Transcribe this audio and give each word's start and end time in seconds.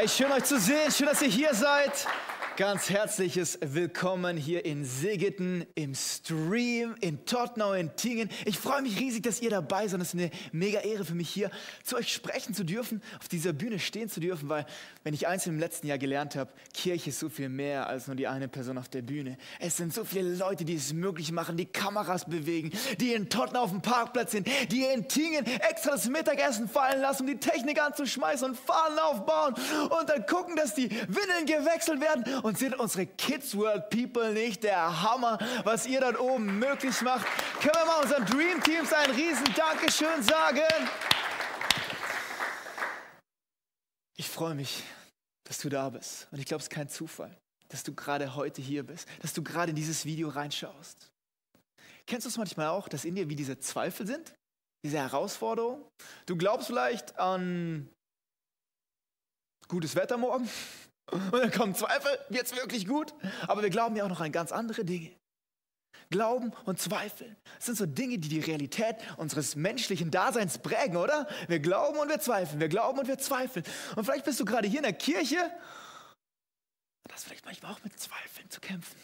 Hey, 0.00 0.08
schön 0.08 0.32
euch 0.32 0.44
zu 0.44 0.58
sehen, 0.58 0.90
schön, 0.90 1.08
dass 1.08 1.20
ihr 1.20 1.28
hier 1.28 1.52
seid. 1.52 1.92
Ganz 2.60 2.90
herzliches 2.90 3.58
Willkommen 3.62 4.36
hier 4.36 4.66
in 4.66 4.84
Segeten, 4.84 5.64
im 5.76 5.94
Stream, 5.94 6.94
in 7.00 7.24
Tottenau, 7.24 7.72
in 7.72 7.96
Tingen. 7.96 8.28
Ich 8.44 8.58
freue 8.58 8.82
mich 8.82 9.00
riesig, 9.00 9.22
dass 9.22 9.40
ihr 9.40 9.48
dabei 9.48 9.88
seid. 9.88 9.98
Es 10.02 10.08
ist 10.08 10.20
eine 10.20 10.30
mega 10.52 10.80
Ehre 10.80 11.06
für 11.06 11.14
mich 11.14 11.30
hier 11.30 11.50
zu 11.84 11.96
euch 11.96 12.12
sprechen 12.12 12.52
zu 12.52 12.62
dürfen, 12.62 13.00
auf 13.18 13.28
dieser 13.28 13.54
Bühne 13.54 13.78
stehen 13.78 14.10
zu 14.10 14.20
dürfen, 14.20 14.50
weil 14.50 14.66
wenn 15.04 15.14
ich 15.14 15.26
eins 15.26 15.46
im 15.46 15.58
letzten 15.58 15.86
Jahr 15.86 15.96
gelernt 15.96 16.36
habe, 16.36 16.50
Kirche 16.74 17.08
ist 17.08 17.18
so 17.18 17.30
viel 17.30 17.48
mehr 17.48 17.86
als 17.86 18.08
nur 18.08 18.16
die 18.16 18.28
eine 18.28 18.46
Person 18.46 18.76
auf 18.76 18.90
der 18.90 19.00
Bühne. 19.00 19.38
Es 19.58 19.78
sind 19.78 19.94
so 19.94 20.04
viele 20.04 20.34
Leute, 20.34 20.66
die 20.66 20.74
es 20.74 20.92
möglich 20.92 21.32
machen, 21.32 21.56
die 21.56 21.64
Kameras 21.64 22.26
bewegen, 22.26 22.72
die 23.00 23.14
in 23.14 23.30
Tottenau 23.30 23.62
auf 23.62 23.70
dem 23.70 23.80
Parkplatz 23.80 24.32
sind, 24.32 24.46
die 24.70 24.84
in 24.84 25.08
Tingen 25.08 25.46
extra 25.46 25.92
das 25.92 26.10
Mittagessen 26.10 26.68
fallen 26.68 27.00
lassen, 27.00 27.22
um 27.22 27.28
die 27.28 27.40
Technik 27.40 27.80
anzuschmeißen 27.80 28.50
und 28.50 28.58
Fahnen 28.58 28.98
aufbauen 28.98 29.54
und 29.98 30.10
dann 30.10 30.26
gucken, 30.26 30.56
dass 30.56 30.74
die 30.74 30.90
Windeln 30.90 31.46
gewechselt 31.46 32.02
werden 32.02 32.24
und 32.49 32.49
sind 32.58 32.78
unsere 32.78 33.06
Kids 33.06 33.56
World 33.56 33.90
People 33.90 34.32
nicht 34.32 34.62
der 34.62 35.02
Hammer, 35.02 35.38
was 35.64 35.86
ihr 35.86 36.00
dort 36.00 36.18
oben 36.18 36.58
möglich 36.58 37.00
macht? 37.02 37.26
Können 37.60 37.74
wir 37.74 37.86
mal 37.86 38.02
unseren 38.02 38.24
Dream 38.26 38.62
Teams 38.62 38.92
ein 38.92 39.10
riesen 39.10 39.52
Dankeschön 39.54 40.22
sagen? 40.22 40.88
Ich 44.16 44.28
freue 44.28 44.54
mich, 44.54 44.82
dass 45.44 45.58
du 45.58 45.68
da 45.68 45.88
bist. 45.88 46.28
Und 46.30 46.38
ich 46.38 46.46
glaube, 46.46 46.60
es 46.60 46.66
ist 46.66 46.70
kein 46.70 46.88
Zufall, 46.88 47.36
dass 47.68 47.82
du 47.82 47.94
gerade 47.94 48.34
heute 48.34 48.60
hier 48.62 48.82
bist, 48.82 49.08
dass 49.20 49.32
du 49.32 49.42
gerade 49.42 49.70
in 49.70 49.76
dieses 49.76 50.04
Video 50.04 50.28
reinschaust. 50.28 51.10
Kennst 52.06 52.26
du 52.26 52.28
es 52.28 52.36
manchmal 52.38 52.68
auch, 52.68 52.88
dass 52.88 53.04
in 53.04 53.14
dir 53.14 53.28
wie 53.28 53.36
diese 53.36 53.58
Zweifel 53.58 54.06
sind? 54.06 54.34
Diese 54.84 54.98
Herausforderung? 54.98 55.86
Du 56.26 56.36
glaubst 56.36 56.66
vielleicht 56.66 57.18
an 57.18 57.88
gutes 59.68 59.94
Wetter 59.94 60.16
morgen 60.16 60.48
und 61.12 61.32
dann 61.32 61.50
kommen 61.50 61.74
Zweifel, 61.74 62.10
wird 62.28 62.46
es 62.46 62.56
wirklich 62.56 62.86
gut? 62.86 63.14
Aber 63.46 63.62
wir 63.62 63.70
glauben 63.70 63.96
ja 63.96 64.04
auch 64.04 64.08
noch 64.08 64.20
an 64.20 64.32
ganz 64.32 64.52
andere 64.52 64.84
Dinge. 64.84 65.10
Glauben 66.10 66.52
und 66.64 66.80
Zweifel 66.80 67.36
das 67.56 67.66
sind 67.66 67.78
so 67.78 67.86
Dinge, 67.86 68.18
die 68.18 68.28
die 68.28 68.40
Realität 68.40 68.96
unseres 69.16 69.54
menschlichen 69.54 70.10
Daseins 70.10 70.58
prägen, 70.58 70.96
oder? 70.96 71.28
Wir 71.46 71.60
glauben 71.60 71.98
und 71.98 72.08
wir 72.08 72.18
zweifeln, 72.18 72.60
wir 72.60 72.68
glauben 72.68 72.98
und 72.98 73.06
wir 73.06 73.18
zweifeln. 73.18 73.64
Und 73.96 74.04
vielleicht 74.04 74.24
bist 74.24 74.40
du 74.40 74.44
gerade 74.44 74.66
hier 74.66 74.78
in 74.78 74.84
der 74.84 74.92
Kirche 74.92 75.36
hast 77.20 77.26
vielleicht 77.26 77.44
manchmal 77.44 77.72
auch 77.72 77.84
mit 77.84 77.98
Zweifeln 77.98 78.48
zu 78.48 78.60
kämpfen. 78.60 78.96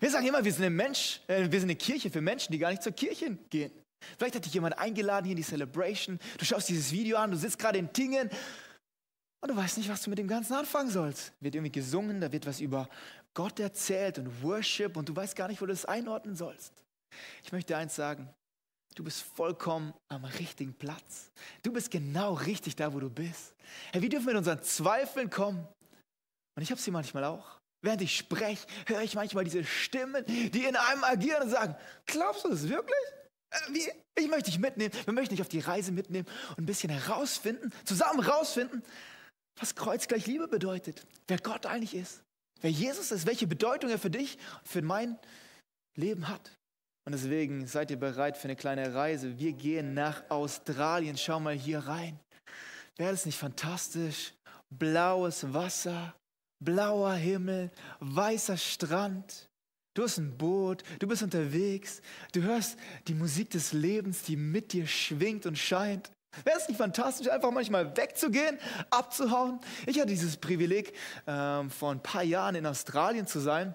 Wir 0.00 0.10
sagen 0.10 0.26
immer, 0.26 0.42
wir 0.42 0.52
sind, 0.52 0.64
ein 0.64 0.74
Mensch, 0.74 1.20
äh, 1.26 1.50
wir 1.50 1.60
sind 1.60 1.68
eine 1.68 1.76
Kirche 1.76 2.10
für 2.10 2.22
Menschen, 2.22 2.52
die 2.52 2.58
gar 2.58 2.70
nicht 2.70 2.82
zur 2.82 2.92
Kirche 2.92 3.36
gehen. 3.50 3.70
Vielleicht 4.16 4.34
hat 4.36 4.46
dich 4.46 4.54
jemand 4.54 4.78
eingeladen 4.78 5.26
hier 5.26 5.32
in 5.32 5.36
die 5.36 5.42
Celebration. 5.42 6.18
Du 6.38 6.46
schaust 6.46 6.70
dieses 6.70 6.92
Video 6.92 7.18
an, 7.18 7.30
du 7.30 7.36
sitzt 7.36 7.58
gerade 7.58 7.78
in 7.78 7.92
Tingen 7.92 8.30
und 9.42 9.50
du 9.50 9.56
weißt 9.56 9.78
nicht, 9.78 9.88
was 9.88 10.02
du 10.02 10.10
mit 10.10 10.18
dem 10.18 10.28
Ganzen 10.28 10.54
anfangen 10.54 10.90
sollst. 10.90 11.32
Wird 11.40 11.54
irgendwie 11.54 11.72
gesungen, 11.72 12.20
da 12.20 12.30
wird 12.30 12.46
was 12.46 12.60
über 12.60 12.88
Gott 13.34 13.58
erzählt 13.58 14.18
und 14.18 14.42
Worship 14.42 14.96
und 14.96 15.08
du 15.08 15.16
weißt 15.16 15.34
gar 15.34 15.48
nicht, 15.48 15.60
wo 15.60 15.66
du 15.66 15.72
das 15.72 15.84
einordnen 15.86 16.36
sollst. 16.36 16.72
Ich 17.42 17.52
möchte 17.52 17.76
eins 17.76 17.94
sagen, 17.94 18.28
du 18.94 19.04
bist 19.04 19.22
vollkommen 19.22 19.94
am 20.08 20.24
richtigen 20.24 20.74
Platz. 20.74 21.30
Du 21.62 21.72
bist 21.72 21.90
genau 21.90 22.34
richtig 22.34 22.76
da, 22.76 22.92
wo 22.92 23.00
du 23.00 23.08
bist. 23.08 23.54
Hey, 23.92 24.02
wir 24.02 24.08
dürfen 24.08 24.26
mit 24.26 24.36
unseren 24.36 24.62
Zweifeln 24.62 25.30
kommen. 25.30 25.66
Und 26.56 26.62
ich 26.62 26.70
habe 26.70 26.80
sie 26.80 26.90
manchmal 26.90 27.24
auch. 27.24 27.58
Während 27.82 28.02
ich 28.02 28.14
spreche, 28.14 28.66
höre 28.86 29.00
ich 29.00 29.14
manchmal 29.14 29.44
diese 29.44 29.64
Stimmen, 29.64 30.24
die 30.26 30.64
in 30.64 30.76
einem 30.76 31.02
agieren 31.02 31.44
und 31.44 31.50
sagen, 31.50 31.74
glaubst 32.04 32.44
du 32.44 32.50
das 32.50 32.68
wirklich? 32.68 32.98
Äh, 33.50 33.56
wie? 33.72 33.90
Ich 34.16 34.28
möchte 34.28 34.50
dich 34.50 34.58
mitnehmen. 34.58 34.92
Wir 35.04 35.14
möchten 35.14 35.34
dich 35.34 35.40
auf 35.40 35.48
die 35.48 35.60
Reise 35.60 35.92
mitnehmen 35.92 36.28
und 36.50 36.58
ein 36.58 36.66
bisschen 36.66 36.90
herausfinden, 36.90 37.72
zusammen 37.84 38.22
herausfinden, 38.22 38.82
was 39.60 39.74
Kreuz 39.74 40.08
gleich 40.08 40.26
Liebe 40.26 40.48
bedeutet, 40.48 41.06
wer 41.28 41.38
Gott 41.38 41.66
eigentlich 41.66 41.94
ist, 41.94 42.22
wer 42.60 42.70
Jesus 42.70 43.12
ist, 43.12 43.26
welche 43.26 43.46
Bedeutung 43.46 43.90
er 43.90 43.98
für 43.98 44.10
dich 44.10 44.38
für 44.64 44.82
mein 44.82 45.18
Leben 45.96 46.28
hat. 46.28 46.56
Und 47.06 47.12
deswegen 47.12 47.66
seid 47.66 47.90
ihr 47.90 47.98
bereit 47.98 48.36
für 48.36 48.44
eine 48.44 48.56
kleine 48.56 48.94
Reise. 48.94 49.38
Wir 49.38 49.52
gehen 49.52 49.94
nach 49.94 50.22
Australien. 50.30 51.16
Schau 51.16 51.40
mal 51.40 51.54
hier 51.54 51.80
rein. 51.80 52.18
Wäre 52.96 53.12
das 53.12 53.26
nicht 53.26 53.38
fantastisch? 53.38 54.34
Blaues 54.70 55.52
Wasser, 55.52 56.14
blauer 56.62 57.14
Himmel, 57.14 57.70
weißer 58.00 58.56
Strand. 58.56 59.48
Du 59.94 60.04
hast 60.04 60.18
ein 60.18 60.36
Boot, 60.36 60.84
du 61.00 61.08
bist 61.08 61.22
unterwegs, 61.22 62.00
du 62.32 62.42
hörst 62.42 62.78
die 63.08 63.14
Musik 63.14 63.50
des 63.50 63.72
Lebens, 63.72 64.22
die 64.22 64.36
mit 64.36 64.72
dir 64.72 64.86
schwingt 64.86 65.46
und 65.46 65.58
scheint. 65.58 66.12
Wäre 66.44 66.58
es 66.58 66.68
nicht 66.68 66.78
fantastisch, 66.78 67.28
einfach 67.28 67.50
manchmal 67.50 67.96
wegzugehen, 67.96 68.58
abzuhauen? 68.90 69.60
Ich 69.86 69.96
hatte 69.98 70.08
dieses 70.08 70.36
Privileg, 70.36 70.92
ähm, 71.26 71.70
vor 71.70 71.90
ein 71.90 72.02
paar 72.02 72.22
Jahren 72.22 72.54
in 72.54 72.66
Australien 72.66 73.26
zu 73.26 73.40
sein 73.40 73.74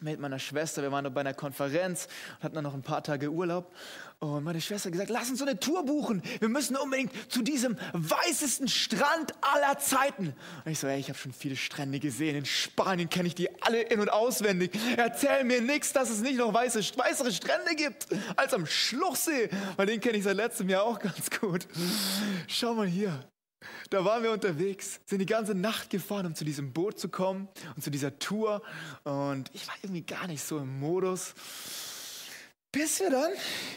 mit 0.00 0.20
meiner 0.20 0.38
Schwester. 0.38 0.82
Wir 0.82 0.92
waren 0.92 1.12
bei 1.12 1.20
einer 1.20 1.34
Konferenz 1.34 2.08
und 2.38 2.44
hatten 2.44 2.54
dann 2.54 2.64
noch 2.64 2.74
ein 2.74 2.82
paar 2.82 3.02
Tage 3.02 3.30
Urlaub. 3.30 3.74
Und 4.18 4.44
meine 4.44 4.60
Schwester 4.60 4.86
hat 4.86 4.92
gesagt, 4.92 5.10
lass 5.10 5.28
uns 5.28 5.38
so 5.40 5.44
eine 5.44 5.60
Tour 5.60 5.84
buchen. 5.84 6.22
Wir 6.38 6.48
müssen 6.48 6.76
unbedingt 6.76 7.12
zu 7.30 7.42
diesem 7.42 7.76
weißesten 7.92 8.68
Strand 8.68 9.32
aller 9.42 9.78
Zeiten. 9.78 10.34
Und 10.64 10.72
ich 10.72 10.78
so, 10.78 10.86
ey, 10.86 10.98
ich 10.98 11.08
habe 11.08 11.18
schon 11.18 11.32
viele 11.32 11.56
Strände 11.56 12.00
gesehen. 12.00 12.36
In 12.36 12.46
Spanien 12.46 13.10
kenne 13.10 13.28
ich 13.28 13.34
die 13.34 13.62
alle 13.62 13.82
in- 13.82 14.00
und 14.00 14.10
auswendig. 14.10 14.72
Erzähl 14.96 15.44
mir 15.44 15.60
nichts, 15.60 15.92
dass 15.92 16.08
es 16.08 16.20
nicht 16.20 16.38
noch 16.38 16.54
weiße, 16.54 16.78
weißere 16.96 17.32
Strände 17.32 17.74
gibt 17.76 18.06
als 18.36 18.54
am 18.54 18.64
Schluchsee. 18.64 19.50
Weil 19.76 19.86
den 19.86 20.00
kenne 20.00 20.16
ich 20.16 20.24
seit 20.24 20.36
letztem 20.36 20.68
Jahr 20.68 20.84
auch 20.84 20.98
ganz 21.00 21.30
gut. 21.30 21.66
Schau 22.48 22.74
mal 22.74 22.86
hier. 22.86 23.20
Da 23.90 24.04
waren 24.04 24.22
wir 24.22 24.32
unterwegs, 24.32 25.00
sind 25.06 25.20
die 25.20 25.26
ganze 25.26 25.54
Nacht 25.54 25.90
gefahren, 25.90 26.26
um 26.26 26.34
zu 26.34 26.44
diesem 26.44 26.72
Boot 26.72 26.98
zu 26.98 27.08
kommen 27.08 27.48
und 27.74 27.82
zu 27.82 27.90
dieser 27.90 28.18
Tour. 28.18 28.62
Und 29.04 29.50
ich 29.52 29.66
war 29.68 29.74
irgendwie 29.82 30.02
gar 30.02 30.26
nicht 30.26 30.42
so 30.42 30.58
im 30.58 30.80
Modus. 30.80 31.34
Bis 32.72 33.00
wir 33.00 33.08
dann 33.08 33.30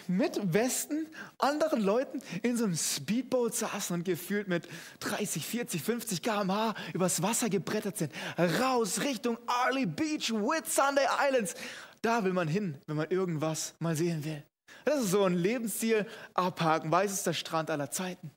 mit 0.07 0.53
Westen 0.53 1.07
anderen 1.37 1.81
Leuten 1.81 2.21
in 2.41 2.57
so 2.57 2.65
einem 2.65 2.75
Speedboat 2.75 3.55
saßen 3.55 3.93
und 3.93 4.03
gefühlt 4.03 4.49
mit 4.49 4.67
30, 4.99 5.45
40, 5.45 5.81
50 5.81 6.21
km/h 6.21 6.75
übers 6.93 7.21
Wasser 7.21 7.49
gebrettert 7.49 7.97
sind. 7.97 8.11
Raus 8.37 8.99
Richtung 8.99 9.37
Arley 9.45 9.85
Beach, 9.85 10.33
Whitsunday 10.33 11.05
Islands. 11.29 11.55
Da 12.01 12.25
will 12.25 12.33
man 12.33 12.49
hin, 12.49 12.77
wenn 12.87 12.97
man 12.97 13.09
irgendwas 13.09 13.73
mal 13.79 13.95
sehen 13.95 14.25
will. 14.25 14.43
Das 14.83 15.03
ist 15.03 15.11
so 15.11 15.23
ein 15.23 15.33
Lebensziel, 15.33 16.05
abhaken, 16.33 16.91
weißester 16.91 17.33
Strand 17.33 17.69
aller 17.69 17.91
Zeiten. 17.91 18.31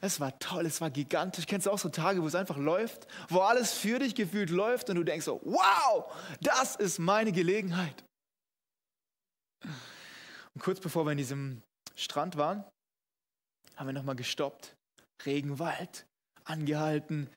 Es 0.00 0.20
war 0.20 0.38
toll, 0.38 0.66
es 0.66 0.80
war 0.80 0.90
gigantisch. 0.90 1.46
Kennst 1.46 1.66
du 1.66 1.70
auch 1.70 1.78
so 1.78 1.88
Tage, 1.88 2.22
wo 2.22 2.26
es 2.26 2.34
einfach 2.34 2.56
läuft, 2.56 3.06
wo 3.28 3.40
alles 3.40 3.72
für 3.72 3.98
dich 3.98 4.14
gefühlt 4.14 4.50
läuft 4.50 4.90
und 4.90 4.96
du 4.96 5.04
denkst 5.04 5.24
so, 5.24 5.40
wow, 5.44 6.12
das 6.40 6.76
ist 6.76 6.98
meine 6.98 7.32
Gelegenheit. 7.32 8.04
Und 9.64 10.62
kurz 10.62 10.80
bevor 10.80 11.04
wir 11.04 11.12
in 11.12 11.18
diesem 11.18 11.62
Strand 11.96 12.36
waren, 12.36 12.64
haben 13.76 13.86
wir 13.86 13.92
nochmal 13.92 14.16
gestoppt. 14.16 14.74
Regenwald, 15.24 16.06
angehalten. 16.44 17.28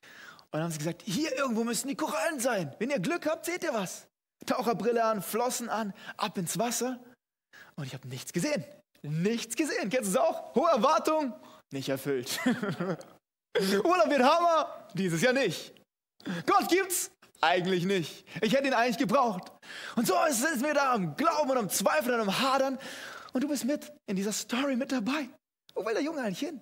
Und 0.52 0.62
haben 0.62 0.72
sie 0.72 0.80
gesagt, 0.80 1.04
hier 1.04 1.36
irgendwo 1.36 1.64
müssen 1.64 1.88
die 1.88 1.96
Korallen 1.96 2.40
sein. 2.40 2.76
Wenn 2.80 2.90
ihr 2.90 3.00
Glück 3.00 3.26
habt, 3.26 3.46
seht 3.46 3.64
ihr 3.64 3.74
was. 3.74 4.08
Taucherbrille 4.46 5.04
an, 5.04 5.22
Flossen 5.22 5.70
an, 5.70 5.94
ab 6.18 6.38
ins 6.38 6.58
Wasser. 6.58 7.00
Und 7.76 7.86
ich 7.86 7.94
habe 7.94 8.08
nichts 8.08 8.34
gesehen. 8.34 8.66
Nichts 9.04 9.56
gesehen. 9.56 9.90
Kennst 9.90 10.14
du 10.14 10.18
es 10.18 10.18
auch? 10.18 10.54
Hohe 10.56 10.70
Erwartung, 10.70 11.34
nicht 11.72 11.90
erfüllt. 11.90 12.40
Urlaub 12.46 14.10
wird 14.10 14.24
Hammer, 14.24 14.88
dieses 14.94 15.22
Jahr 15.22 15.34
nicht. 15.34 15.74
Gott 16.46 16.70
gibt's? 16.70 17.12
Eigentlich 17.42 17.86
nicht. 17.86 18.26
Ich 18.42 18.54
hätte 18.54 18.68
ihn 18.68 18.74
eigentlich 18.74 19.00
gebraucht. 19.00 19.52
Und 19.96 20.06
so 20.06 20.14
sind 20.30 20.64
wir 20.64 20.76
da 20.76 20.94
am 20.94 21.16
Glauben 21.16 21.50
und 21.52 21.58
am 21.58 21.70
Zweifeln 21.70 22.16
und 22.16 22.22
am 22.22 22.40
Hadern. 22.40 22.78
Und 23.34 23.44
du 23.44 23.48
bist 23.48 23.66
mit 23.66 23.92
in 24.06 24.16
dieser 24.16 24.32
Story 24.32 24.76
mit 24.76 24.92
dabei. 24.92 25.28
Wo 25.74 25.84
will 25.84 25.94
der 25.94 26.04
Junge 26.04 26.22
eigentlich 26.22 26.40
hin? 26.40 26.62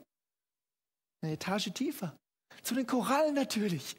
Eine 1.21 1.33
Etage 1.33 1.71
tiefer. 1.73 2.15
Zu 2.63 2.75
den 2.75 2.85
Korallen 2.85 3.35
natürlich. 3.35 3.95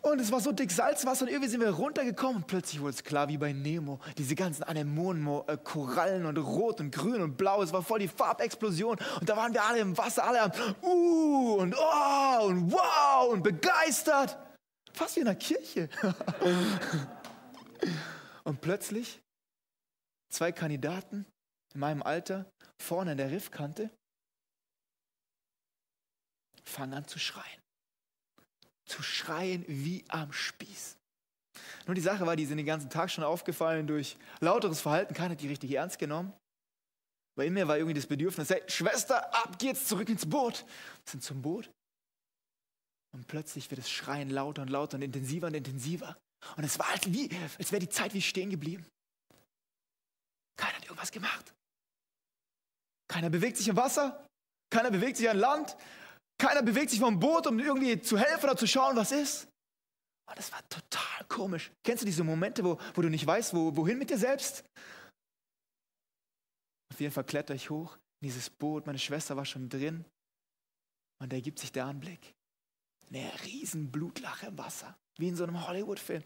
Und 0.00 0.20
es 0.20 0.32
war 0.32 0.40
so 0.40 0.52
dick 0.52 0.70
Salzwasser 0.70 1.24
und 1.24 1.30
irgendwie 1.30 1.48
sind 1.48 1.60
wir 1.60 1.70
runtergekommen 1.70 2.36
und 2.36 2.46
plötzlich 2.46 2.80
wurde 2.80 2.94
es 2.94 3.04
klar 3.04 3.28
wie 3.28 3.36
bei 3.36 3.52
Nemo. 3.52 4.00
Diese 4.16 4.34
ganzen 4.34 4.62
Anemonen, 4.62 5.26
äh, 5.46 5.54
und 5.54 6.38
rot 6.38 6.80
und 6.80 6.90
grün 6.90 7.22
und 7.22 7.36
blau. 7.36 7.62
Es 7.62 7.72
war 7.72 7.82
voll 7.82 8.00
die 8.00 8.08
Farbexplosion 8.08 8.98
und 9.20 9.28
da 9.28 9.36
waren 9.36 9.52
wir 9.52 9.64
alle 9.64 9.80
im 9.80 9.96
Wasser, 9.96 10.24
alle 10.24 10.42
am 10.42 10.52
Uh 10.82 11.56
und 11.56 11.74
Oh 11.76 12.46
und 12.46 12.72
Wow 12.72 13.32
und 13.32 13.42
begeistert. 13.42 14.38
Fast 14.92 15.16
wie 15.16 15.20
in 15.20 15.26
der 15.26 15.34
Kirche. 15.34 15.88
und 18.44 18.60
plötzlich 18.60 19.20
zwei 20.30 20.52
Kandidaten 20.52 21.26
in 21.74 21.80
meinem 21.80 22.02
Alter 22.02 22.50
vorne 22.80 23.12
an 23.12 23.18
der 23.18 23.30
Riffkante 23.30 23.90
fangen 26.64 26.94
an 26.94 27.06
zu 27.06 27.18
schreien 27.18 27.63
zu 28.86 29.02
schreien 29.02 29.64
wie 29.68 30.04
am 30.08 30.32
Spieß. 30.32 30.96
Nur 31.86 31.94
die 31.94 32.00
Sache 32.00 32.26
war, 32.26 32.36
die 32.36 32.46
sind 32.46 32.56
den 32.56 32.66
ganzen 32.66 32.90
Tag 32.90 33.10
schon 33.10 33.24
aufgefallen 33.24 33.86
durch 33.86 34.16
lauteres 34.40 34.80
Verhalten. 34.80 35.14
Keiner 35.14 35.30
hat 35.30 35.40
die 35.40 35.48
richtig 35.48 35.72
ernst 35.72 35.98
genommen. 35.98 36.32
In 37.36 37.52
mir 37.52 37.66
war 37.66 37.76
irgendwie 37.76 37.94
das 37.94 38.06
Bedürfnis, 38.06 38.50
hey, 38.50 38.62
Schwester, 38.68 39.34
ab 39.34 39.58
geht's 39.58 39.86
zurück 39.86 40.08
ins 40.08 40.28
Boot. 40.28 40.64
Wir 41.04 41.10
sind 41.10 41.22
zum 41.22 41.42
Boot. 41.42 41.68
Und 43.12 43.26
plötzlich 43.26 43.70
wird 43.70 43.80
das 43.80 43.90
Schreien 43.90 44.30
lauter 44.30 44.62
und 44.62 44.70
lauter 44.70 44.96
und 44.96 45.02
intensiver 45.02 45.48
und 45.48 45.54
intensiver. 45.54 46.16
Und 46.56 46.64
es 46.64 46.78
war, 46.78 46.88
als, 46.90 47.12
wie, 47.12 47.30
als 47.58 47.72
wäre 47.72 47.80
die 47.80 47.88
Zeit 47.88 48.14
wie 48.14 48.22
stehen 48.22 48.50
geblieben. 48.50 48.86
Keiner 50.56 50.76
hat 50.76 50.84
irgendwas 50.84 51.10
gemacht. 51.10 51.54
Keiner 53.08 53.30
bewegt 53.30 53.56
sich 53.56 53.68
im 53.68 53.76
Wasser. 53.76 54.26
Keiner 54.70 54.90
bewegt 54.90 55.16
sich 55.16 55.28
an 55.28 55.38
Land. 55.38 55.76
Keiner 56.38 56.62
bewegt 56.62 56.90
sich 56.90 57.00
vom 57.00 57.18
Boot, 57.18 57.46
um 57.46 57.58
irgendwie 57.58 58.00
zu 58.00 58.18
helfen 58.18 58.44
oder 58.44 58.56
zu 58.56 58.66
schauen, 58.66 58.96
was 58.96 59.12
ist. 59.12 59.48
Und 60.28 60.38
das 60.38 60.50
war 60.52 60.66
total 60.68 61.24
komisch. 61.28 61.70
Kennst 61.82 62.02
du 62.02 62.06
diese 62.06 62.24
Momente, 62.24 62.64
wo, 62.64 62.78
wo 62.94 63.02
du 63.02 63.08
nicht 63.08 63.26
weißt, 63.26 63.54
wo, 63.54 63.76
wohin 63.76 63.98
mit 63.98 64.10
dir 64.10 64.18
selbst? 64.18 64.64
Auf 66.92 67.00
jeden 67.00 67.12
Fall 67.12 67.24
kletter 67.24 67.54
ich 67.54 67.70
hoch 67.70 67.96
in 68.20 68.28
dieses 68.28 68.50
Boot. 68.50 68.86
Meine 68.86 68.98
Schwester 68.98 69.36
war 69.36 69.44
schon 69.44 69.68
drin. 69.68 70.04
Und 71.20 71.32
da 71.32 71.36
ergibt 71.36 71.58
sich 71.58 71.72
der 71.72 71.86
Anblick. 71.86 72.34
Eine 73.08 73.30
riesen 73.44 73.90
Blutlache 73.90 74.46
im 74.46 74.58
Wasser. 74.58 74.96
Wie 75.18 75.28
in 75.28 75.36
so 75.36 75.44
einem 75.44 75.66
Hollywood-Film. 75.66 76.22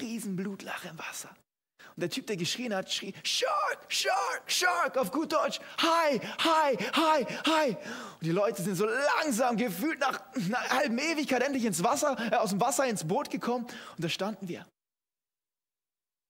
Riesen 0.00 0.34
Blutlache 0.34 0.88
im 0.88 0.98
Wasser. 0.98 1.34
Und 1.96 2.00
der 2.00 2.10
Typ, 2.10 2.26
der 2.26 2.36
geschrien 2.36 2.74
hat, 2.74 2.90
schrie, 2.90 3.12
Shark, 3.22 3.78
Shark, 3.88 4.42
Shark, 4.46 4.96
auf 4.96 5.10
gut 5.10 5.32
Deutsch, 5.32 5.60
hi, 5.78 6.18
hi, 6.38 6.76
hi, 6.94 7.26
hi. 7.46 7.68
Und 8.14 8.22
die 8.22 8.30
Leute 8.30 8.62
sind 8.62 8.76
so 8.76 8.86
langsam, 8.86 9.56
gefühlt 9.56 10.00
nach 10.00 10.20
einer 10.34 10.70
halben 10.70 10.98
Ewigkeit 10.98 11.42
endlich 11.42 11.64
ins 11.64 11.82
Wasser, 11.82 12.16
äh, 12.30 12.36
aus 12.36 12.50
dem 12.50 12.60
Wasser 12.60 12.86
ins 12.86 13.04
Boot 13.04 13.30
gekommen. 13.30 13.66
Und 13.66 14.04
da 14.04 14.08
standen 14.08 14.48
wir. 14.48 14.66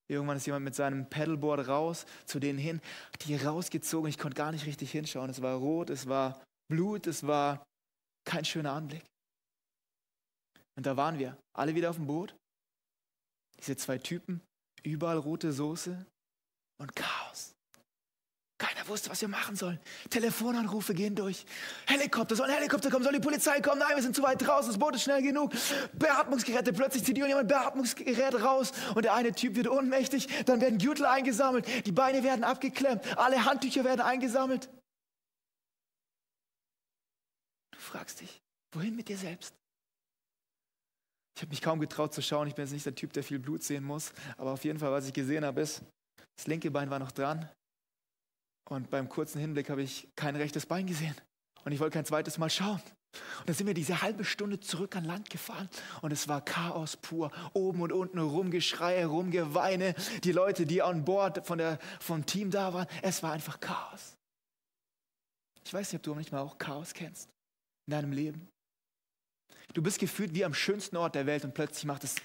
Irgendwann 0.08 0.36
ist 0.36 0.46
jemand 0.46 0.64
mit 0.64 0.74
seinem 0.74 1.08
Paddleboard 1.08 1.68
raus, 1.68 2.06
zu 2.26 2.38
denen 2.38 2.58
hin, 2.58 2.80
hat 3.14 3.24
die 3.24 3.36
rausgezogen. 3.36 4.10
Ich 4.10 4.18
konnte 4.18 4.36
gar 4.36 4.52
nicht 4.52 4.66
richtig 4.66 4.90
hinschauen. 4.90 5.30
Es 5.30 5.40
war 5.40 5.56
rot, 5.56 5.90
es 5.90 6.08
war 6.08 6.42
Blut, 6.68 7.06
es 7.06 7.26
war 7.26 7.64
kein 8.24 8.44
schöner 8.44 8.72
Anblick. 8.72 9.04
Und 10.76 10.86
da 10.86 10.96
waren 10.96 11.18
wir, 11.18 11.36
alle 11.56 11.74
wieder 11.74 11.90
auf 11.90 11.96
dem 11.96 12.06
Boot. 12.06 12.34
Diese 13.58 13.76
zwei 13.76 13.98
Typen, 13.98 14.40
überall 14.82 15.18
rote 15.18 15.52
Soße 15.52 16.06
und 16.78 16.96
Chaos. 16.96 17.54
Keiner 18.62 18.86
wusste, 18.86 19.10
was 19.10 19.20
wir 19.20 19.28
machen 19.28 19.56
sollen. 19.56 19.80
Telefonanrufe 20.08 20.94
gehen 20.94 21.16
durch. 21.16 21.44
Helikopter, 21.88 22.36
soll 22.36 22.46
ein 22.48 22.54
Helikopter 22.54 22.90
kommen, 22.90 23.02
soll 23.02 23.12
die 23.12 23.18
Polizei 23.18 23.60
kommen? 23.60 23.80
Nein, 23.80 23.96
wir 23.96 24.02
sind 24.02 24.14
zu 24.14 24.22
weit 24.22 24.40
draußen, 24.40 24.70
das 24.70 24.78
Boot 24.78 24.94
ist 24.94 25.02
schnell 25.02 25.20
genug. 25.20 25.52
Beatmungsgeräte, 25.94 26.72
plötzlich 26.72 27.02
zieht 27.02 27.18
jemand 27.18 27.48
Beatmungsgerät 27.48 28.40
raus 28.40 28.70
und 28.94 29.04
der 29.04 29.14
eine 29.14 29.32
Typ 29.32 29.56
wird 29.56 29.66
ohnmächtig. 29.66 30.44
Dann 30.44 30.60
werden 30.60 30.78
Gürtel 30.78 31.06
eingesammelt, 31.06 31.66
die 31.86 31.90
Beine 31.90 32.22
werden 32.22 32.44
abgeklemmt, 32.44 33.18
alle 33.18 33.44
Handtücher 33.44 33.82
werden 33.82 34.00
eingesammelt. 34.00 34.70
Du 37.72 37.80
fragst 37.80 38.20
dich, 38.20 38.40
wohin 38.72 38.94
mit 38.94 39.08
dir 39.08 39.18
selbst? 39.18 39.56
Ich 41.34 41.42
habe 41.42 41.50
mich 41.50 41.62
kaum 41.62 41.80
getraut 41.80 42.12
zu 42.12 42.22
schauen. 42.22 42.48
Ich 42.48 42.54
bin 42.54 42.64
jetzt 42.64 42.72
nicht 42.72 42.86
der 42.86 42.94
Typ, 42.94 43.12
der 43.12 43.22
viel 43.22 43.38
Blut 43.38 43.62
sehen 43.62 43.84
muss. 43.84 44.12
Aber 44.36 44.52
auf 44.52 44.64
jeden 44.64 44.78
Fall, 44.78 44.92
was 44.92 45.06
ich 45.06 45.12
gesehen 45.12 45.44
habe, 45.44 45.60
ist, 45.60 45.82
das 46.36 46.46
linke 46.46 46.70
Bein 46.70 46.90
war 46.90 46.98
noch 46.98 47.12
dran. 47.12 47.48
Und 48.68 48.90
beim 48.90 49.08
kurzen 49.08 49.40
Hinblick 49.40 49.70
habe 49.70 49.82
ich 49.82 50.08
kein 50.16 50.36
rechtes 50.36 50.66
Bein 50.66 50.86
gesehen. 50.86 51.14
Und 51.64 51.72
ich 51.72 51.80
wollte 51.80 51.94
kein 51.94 52.04
zweites 52.04 52.38
Mal 52.38 52.50
schauen. 52.50 52.80
Und 53.40 53.48
dann 53.48 53.54
sind 53.54 53.66
wir 53.66 53.74
diese 53.74 54.00
halbe 54.00 54.24
Stunde 54.24 54.60
zurück 54.60 54.96
an 54.96 55.04
Land 55.04 55.28
gefahren 55.28 55.68
und 56.00 56.12
es 56.12 56.28
war 56.28 56.42
Chaos 56.42 56.96
pur. 56.96 57.30
Oben 57.52 57.82
und 57.82 57.92
unten 57.92 58.18
Rumgeschreie, 58.18 59.04
Rumgeweine. 59.04 59.94
Die 60.24 60.32
Leute, 60.32 60.64
die 60.64 60.80
an 60.80 61.04
Bord 61.04 61.46
von 61.46 61.58
der, 61.58 61.78
vom 62.00 62.24
Team 62.24 62.50
da 62.50 62.72
waren, 62.72 62.86
es 63.02 63.22
war 63.22 63.32
einfach 63.32 63.60
Chaos. 63.60 64.16
Ich 65.64 65.74
weiß 65.74 65.92
nicht, 65.92 65.98
ob 65.98 66.02
du 66.02 66.14
manchmal 66.14 66.40
auch 66.40 66.56
Chaos 66.56 66.94
kennst 66.94 67.28
in 67.86 67.92
deinem 67.92 68.12
Leben. 68.12 68.48
Du 69.72 69.82
bist 69.82 69.98
gefühlt 69.98 70.34
wie 70.34 70.44
am 70.44 70.54
schönsten 70.54 70.96
Ort 70.96 71.14
der 71.14 71.26
Welt 71.26 71.44
und 71.44 71.54
plötzlich 71.54 71.84
macht 71.84 72.04
es 72.04 72.16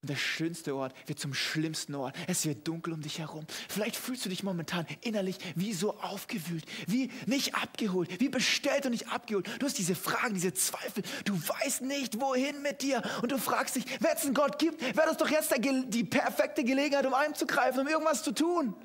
und 0.00 0.10
der 0.10 0.16
schönste 0.16 0.76
Ort 0.76 0.94
wird 1.08 1.18
zum 1.18 1.34
schlimmsten 1.34 1.96
Ort. 1.96 2.14
Es 2.28 2.46
wird 2.46 2.68
dunkel 2.68 2.92
um 2.92 3.00
dich 3.00 3.18
herum. 3.18 3.44
Vielleicht 3.68 3.96
fühlst 3.96 4.24
du 4.24 4.28
dich 4.28 4.44
momentan 4.44 4.86
innerlich 5.00 5.38
wie 5.56 5.72
so 5.72 5.98
aufgewühlt, 5.98 6.64
wie 6.86 7.10
nicht 7.26 7.56
abgeholt, 7.56 8.20
wie 8.20 8.28
bestellt 8.28 8.86
und 8.86 8.92
nicht 8.92 9.08
abgeholt. 9.08 9.48
Du 9.58 9.66
hast 9.66 9.76
diese 9.76 9.96
Fragen, 9.96 10.34
diese 10.34 10.54
Zweifel. 10.54 11.02
Du 11.24 11.34
weißt 11.34 11.82
nicht, 11.82 12.20
wohin 12.20 12.62
mit 12.62 12.82
dir. 12.82 13.02
Und 13.22 13.32
du 13.32 13.38
fragst 13.38 13.74
dich, 13.74 13.86
wenn 14.00 14.16
es 14.16 14.24
einen 14.24 14.34
Gott 14.34 14.60
gibt, 14.60 14.80
wäre 14.80 15.08
das 15.08 15.16
doch 15.16 15.30
jetzt 15.30 15.52
die 15.58 16.04
perfekte 16.04 16.62
Gelegenheit, 16.62 17.04
um 17.04 17.14
einzugreifen, 17.14 17.80
um 17.80 17.88
irgendwas 17.88 18.22
zu 18.22 18.30
tun. 18.30 18.76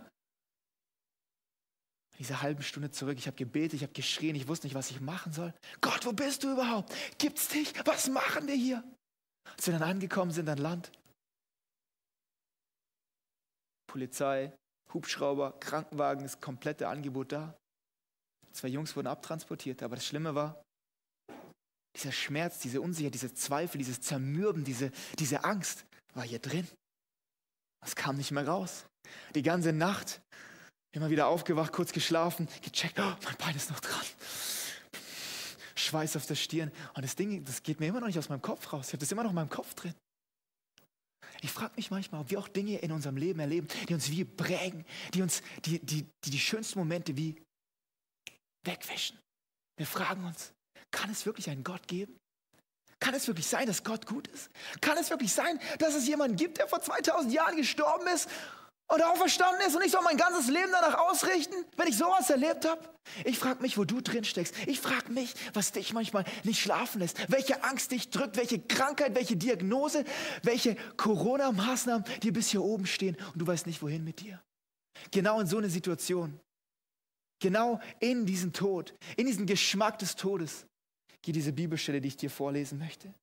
Diese 2.19 2.41
halbe 2.41 2.63
Stunde 2.63 2.91
zurück, 2.91 3.17
ich 3.17 3.27
habe 3.27 3.37
gebetet, 3.37 3.73
ich 3.73 3.83
habe 3.83 3.93
geschrien, 3.93 4.35
ich 4.35 4.47
wusste 4.47 4.67
nicht, 4.67 4.75
was 4.75 4.91
ich 4.91 5.01
machen 5.01 5.33
soll. 5.33 5.53
Gott, 5.81 6.05
wo 6.05 6.13
bist 6.13 6.43
du 6.43 6.51
überhaupt? 6.51 6.93
Gibt's 7.17 7.47
dich? 7.47 7.73
Was 7.85 8.07
machen 8.07 8.47
wir 8.47 8.55
hier? 8.55 8.83
Als 9.51 9.67
wir 9.67 9.73
dann 9.73 9.89
angekommen 9.89 10.31
sind 10.31 10.47
an 10.47 10.57
Land, 10.57 10.91
Polizei, 13.93 14.51
Hubschrauber, 14.91 15.59
Krankenwagen, 15.59 16.23
das 16.23 16.41
komplette 16.41 16.87
Angebot 16.87 17.31
da. 17.31 17.55
Zwei 18.51 18.69
Jungs 18.69 18.95
wurden 18.95 19.05
abtransportiert, 19.05 19.83
aber 19.83 19.95
das 19.95 20.05
Schlimme 20.05 20.33
war, 20.33 20.63
dieser 21.95 22.11
Schmerz, 22.11 22.57
diese 22.57 22.81
Unsicherheit, 22.81 23.13
diese 23.13 23.35
Zweifel, 23.35 23.77
dieses 23.77 24.01
Zermürben, 24.01 24.63
diese, 24.63 24.91
diese 25.19 25.43
Angst 25.43 25.85
war 26.15 26.23
hier 26.23 26.39
drin. 26.39 26.67
Es 27.85 27.95
kam 27.95 28.17
nicht 28.17 28.31
mehr 28.31 28.47
raus. 28.47 28.85
Die 29.35 29.43
ganze 29.43 29.73
Nacht 29.73 30.21
Immer 30.93 31.09
wieder 31.09 31.27
aufgewacht, 31.27 31.73
kurz 31.73 31.91
geschlafen, 31.91 32.47
gecheckt, 32.61 32.99
oh, 32.99 33.15
mein 33.23 33.35
Bein 33.39 33.55
ist 33.55 33.71
noch 33.71 33.79
dran. 33.79 34.05
Schweiß 35.73 36.15
auf 36.15 36.27
der 36.27 36.35
Stirn. 36.35 36.71
Und 36.93 37.03
das 37.03 37.15
Ding, 37.15 37.43
das 37.43 37.63
geht 37.63 37.79
mir 37.79 37.87
immer 37.87 37.99
noch 37.99 38.07
nicht 38.07 38.19
aus 38.19 38.29
meinem 38.29 38.43
Kopf 38.43 38.71
raus. 38.71 38.87
Ich 38.87 38.93
habe 38.93 38.99
das 38.99 39.11
immer 39.11 39.23
noch 39.23 39.31
in 39.31 39.35
meinem 39.35 39.49
Kopf 39.49 39.73
drin. 39.73 39.95
Ich 41.41 41.51
frage 41.51 41.73
mich 41.75 41.89
manchmal, 41.89 42.21
ob 42.21 42.29
wir 42.29 42.39
auch 42.39 42.47
Dinge 42.47 42.77
in 42.77 42.91
unserem 42.91 43.17
Leben 43.17 43.39
erleben, 43.39 43.67
die 43.89 43.93
uns 43.95 44.09
wie 44.11 44.23
prägen, 44.23 44.85
die 45.13 45.23
uns 45.23 45.41
die, 45.65 45.79
die, 45.79 46.05
die, 46.23 46.29
die 46.29 46.39
schönsten 46.39 46.77
Momente 46.77 47.17
wie 47.17 47.41
wegwischen. 48.63 49.17
Wir 49.77 49.87
fragen 49.87 50.23
uns, 50.25 50.53
kann 50.91 51.09
es 51.09 51.25
wirklich 51.25 51.49
einen 51.49 51.63
Gott 51.63 51.87
geben? 51.87 52.15
Kann 52.99 53.15
es 53.15 53.27
wirklich 53.27 53.47
sein, 53.47 53.65
dass 53.65 53.83
Gott 53.83 54.05
gut 54.05 54.27
ist? 54.27 54.49
Kann 54.79 54.97
es 54.97 55.09
wirklich 55.09 55.33
sein, 55.33 55.59
dass 55.79 55.95
es 55.95 56.07
jemanden 56.07 56.37
gibt, 56.37 56.59
der 56.59 56.67
vor 56.67 56.81
2000 56.81 57.33
Jahren 57.33 57.57
gestorben 57.57 58.07
ist 58.07 58.29
und 58.87 59.01
auferstanden 59.01 59.65
ist 59.65 59.75
und 59.75 59.83
ich 59.83 59.91
soll 59.91 60.03
mein 60.03 60.17
ganzes 60.17 60.47
Leben 60.47 60.71
danach 60.71 60.99
ausrichten, 61.09 61.55
wenn 61.77 61.87
ich 61.87 61.97
sowas 61.97 62.29
erlebt 62.29 62.65
habe? 62.65 62.81
Ich 63.25 63.39
frage 63.39 63.61
mich, 63.61 63.77
wo 63.77 63.85
du 63.85 64.01
drin 64.01 64.23
steckst. 64.23 64.53
Ich 64.67 64.79
frage 64.79 65.11
mich, 65.11 65.33
was 65.53 65.71
dich 65.71 65.93
manchmal 65.93 66.25
nicht 66.43 66.61
schlafen 66.61 66.99
lässt. 66.99 67.31
Welche 67.31 67.63
Angst 67.63 67.91
dich 67.91 68.09
drückt, 68.09 68.37
welche 68.37 68.59
Krankheit, 68.59 69.15
welche 69.15 69.35
Diagnose, 69.35 70.03
welche 70.43 70.75
Corona-Maßnahmen 70.97 72.05
dir 72.21 72.33
bis 72.33 72.49
hier 72.49 72.63
oben 72.63 72.85
stehen 72.85 73.17
und 73.33 73.39
du 73.39 73.47
weißt 73.47 73.67
nicht, 73.67 73.81
wohin 73.81 74.03
mit 74.03 74.21
dir. 74.21 74.41
Genau 75.11 75.39
in 75.39 75.47
so 75.47 75.57
einer 75.57 75.69
Situation, 75.69 76.39
genau 77.41 77.79
in 77.99 78.25
diesen 78.25 78.53
Tod, 78.53 78.93
in 79.17 79.25
diesen 79.25 79.45
Geschmack 79.45 79.99
des 79.99 80.15
Todes, 80.15 80.65
geht 81.21 81.35
diese 81.35 81.53
Bibelstelle, 81.53 81.99
die 81.99 82.09
ich 82.09 82.17
dir 82.17 82.29
vorlesen 82.29 82.77
möchte. 82.77 83.13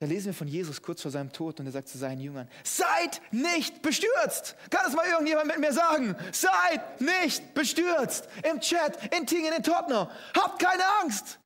Da 0.00 0.06
lesen 0.06 0.26
wir 0.26 0.34
von 0.34 0.46
Jesus 0.46 0.80
kurz 0.80 1.02
vor 1.02 1.10
seinem 1.10 1.32
Tod 1.32 1.58
und 1.58 1.66
er 1.66 1.72
sagt 1.72 1.88
zu 1.88 1.98
seinen 1.98 2.20
Jüngern, 2.20 2.48
seid 2.62 3.20
nicht 3.32 3.82
bestürzt. 3.82 4.54
Kann 4.70 4.82
das 4.84 4.94
mal 4.94 5.06
irgendjemand 5.06 5.48
mit 5.48 5.58
mir 5.58 5.72
sagen? 5.72 6.14
Seid 6.30 7.00
nicht 7.00 7.52
bestürzt. 7.54 8.28
Im 8.48 8.60
Chat, 8.60 9.12
in 9.12 9.26
Tingen, 9.26 9.52
in 9.52 9.62
Tottenham. 9.62 10.08
Habt 10.36 10.62
keine 10.62 10.84
Angst. 11.02 11.40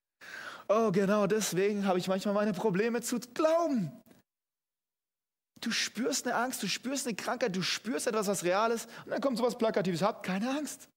Oh, 0.69 0.93
genau 0.93 1.27
deswegen 1.27 1.87
habe 1.87 1.99
ich 1.99 2.09
manchmal 2.09 2.35
meine 2.35 2.53
Probleme 2.53 3.01
zu 3.01 3.21
glauben. 3.21 3.91
Du 5.63 5.71
spürst 5.71 6.27
eine 6.27 6.35
Angst, 6.35 6.63
du 6.63 6.69
spürst 6.69 7.07
eine 7.07 7.17
Krankheit, 7.17 7.57
du 7.57 7.63
spürst 7.63 8.07
etwas, 8.07 8.27
was 8.27 8.45
real 8.45 8.71
ist 8.73 8.89
und 9.05 9.13
dann 9.13 9.21
kommt 9.21 9.39
sowas 9.39 9.57
Plakatives. 9.57 10.03
Habt 10.03 10.27
keine 10.27 10.51
Angst. 10.51 10.89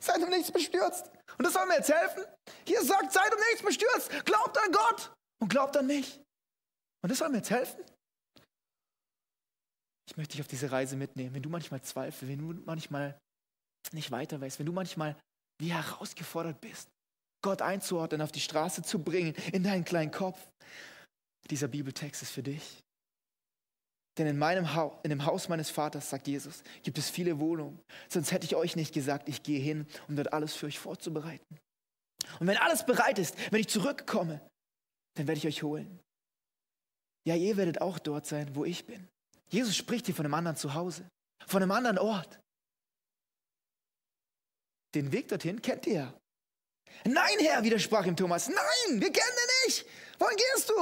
Seid 0.00 0.22
um 0.22 0.30
nichts 0.30 0.50
bestürzt. 0.50 1.10
Und 1.36 1.44
das 1.44 1.52
soll 1.52 1.66
mir 1.66 1.76
jetzt 1.76 1.92
helfen? 1.92 2.24
Hier 2.66 2.82
sagt, 2.82 3.12
seid 3.12 3.32
um 3.34 3.40
nichts 3.50 3.62
bestürzt. 3.62 4.24
Glaubt 4.24 4.56
an 4.56 4.72
Gott 4.72 5.12
und 5.40 5.48
glaubt 5.48 5.76
an 5.76 5.86
mich. 5.86 6.21
Und 7.02 7.10
das 7.10 7.18
soll 7.18 7.28
mir 7.28 7.38
jetzt 7.38 7.50
helfen? 7.50 7.84
Ich 10.08 10.16
möchte 10.16 10.32
dich 10.32 10.40
auf 10.40 10.48
diese 10.48 10.70
Reise 10.70 10.96
mitnehmen. 10.96 11.34
Wenn 11.34 11.42
du 11.42 11.48
manchmal 11.48 11.82
zweifelst, 11.82 12.28
wenn 12.28 12.38
du 12.38 12.62
manchmal 12.64 13.18
nicht 13.92 14.10
weiter 14.10 14.40
weißt, 14.40 14.58
wenn 14.58 14.66
du 14.66 14.72
manchmal 14.72 15.16
wie 15.60 15.72
herausgefordert 15.72 16.60
bist, 16.60 16.88
Gott 17.42 17.60
einzuordnen, 17.60 18.22
auf 18.22 18.32
die 18.32 18.40
Straße 18.40 18.82
zu 18.82 19.00
bringen, 19.00 19.34
in 19.52 19.64
deinen 19.64 19.84
kleinen 19.84 20.10
Kopf, 20.10 20.38
dieser 21.50 21.68
Bibeltext 21.68 22.22
ist 22.22 22.30
für 22.30 22.42
dich. 22.42 22.82
Denn 24.18 24.26
in, 24.26 24.38
meinem 24.38 24.74
Haus, 24.74 24.98
in 25.02 25.10
dem 25.10 25.24
Haus 25.24 25.48
meines 25.48 25.70
Vaters, 25.70 26.10
sagt 26.10 26.28
Jesus, 26.28 26.62
gibt 26.82 26.98
es 26.98 27.10
viele 27.10 27.40
Wohnungen. 27.40 27.80
Sonst 28.08 28.30
hätte 28.30 28.44
ich 28.44 28.54
euch 28.54 28.76
nicht 28.76 28.92
gesagt, 28.92 29.28
ich 29.28 29.42
gehe 29.42 29.58
hin, 29.58 29.86
um 30.08 30.16
dort 30.16 30.32
alles 30.32 30.54
für 30.54 30.66
euch 30.66 30.78
vorzubereiten. 30.78 31.58
Und 32.38 32.46
wenn 32.46 32.58
alles 32.58 32.86
bereit 32.86 33.18
ist, 33.18 33.34
wenn 33.50 33.60
ich 33.60 33.68
zurückkomme, 33.68 34.40
dann 35.14 35.26
werde 35.26 35.38
ich 35.38 35.46
euch 35.46 35.62
holen 35.62 35.98
ja, 37.26 37.34
ihr 37.34 37.56
werdet 37.56 37.80
auch 37.80 37.98
dort 37.98 38.26
sein, 38.26 38.54
wo 38.54 38.64
ich 38.64 38.86
bin. 38.86 39.08
Jesus 39.48 39.76
spricht 39.76 40.06
hier 40.06 40.14
von 40.14 40.24
einem 40.24 40.34
anderen 40.34 40.56
Zuhause, 40.56 41.08
von 41.46 41.62
einem 41.62 41.72
anderen 41.72 41.98
Ort. 41.98 42.40
Den 44.94 45.12
Weg 45.12 45.28
dorthin 45.28 45.60
kennt 45.62 45.86
ihr. 45.86 46.12
Nein, 47.04 47.38
Herr, 47.40 47.62
widersprach 47.62 48.06
ihm 48.06 48.16
Thomas. 48.16 48.48
Nein, 48.48 49.00
wir 49.00 49.12
kennen 49.12 49.36
ihn 49.36 49.66
nicht. 49.66 49.86
Wohin 50.18 50.36
gehst 50.36 50.68
du? 50.68 50.74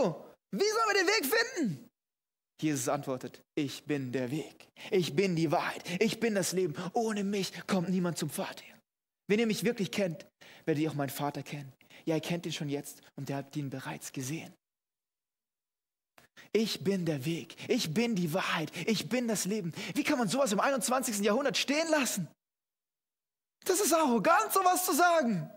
Wie 0.53 0.69
sollen 0.69 0.89
wir 0.89 1.05
den 1.05 1.07
Weg 1.07 1.27
finden? 1.27 1.91
Jesus 2.61 2.89
antwortet, 2.89 3.41
ich 3.55 3.85
bin 3.85 4.13
der 4.13 4.31
Weg, 4.31 4.69
ich 4.91 5.17
bin 5.17 5.35
die 5.35 5.51
Wahrheit, 5.51 5.83
ich 5.99 6.21
bin 6.21 6.35
das 6.35 6.53
Leben. 6.53 6.75
Ohne 6.93 7.25
mich 7.25 7.53
kommt 7.67 7.89
niemand 7.89 8.19
zum 8.19 8.29
Vater. 8.29 8.65
Wenn 9.29 9.39
ihr 9.39 9.47
mich 9.47 9.65
wirklich 9.65 9.91
kennt, 9.91 10.27
werdet 10.67 10.83
ihr 10.83 10.91
auch 10.91 10.95
meinen 10.95 11.11
Vater 11.11 11.43
kennen. 11.43 11.73
Ja, 12.05 12.17
ihr 12.17 12.21
kennt 12.21 12.45
ihn 12.45 12.53
schon 12.53 12.69
jetzt 12.69 13.01
und 13.17 13.31
ihr 13.31 13.37
habt 13.37 13.57
ihn 13.57 13.71
bereits 13.71 14.13
gesehen. 14.13 14.53
Ich 16.53 16.83
bin 16.83 17.07
der 17.07 17.25
Weg, 17.25 17.57
ich 17.69 17.95
bin 17.95 18.15
die 18.17 18.33
Wahrheit, 18.35 18.73
ich 18.87 19.09
bin 19.09 19.29
das 19.29 19.45
Leben. 19.45 19.73
Wie 19.95 20.05
kann 20.05 20.19
man 20.19 20.29
sowas 20.29 20.53
im 20.53 20.61
21. 20.61 21.21
Jahrhundert 21.21 21.57
stehen 21.57 21.89
lassen? 21.91 22.29
Das 23.65 23.81
ist 23.81 23.93
arrogant, 23.93 24.53
sowas 24.53 24.85
zu 24.85 24.95
sagen. 24.95 25.51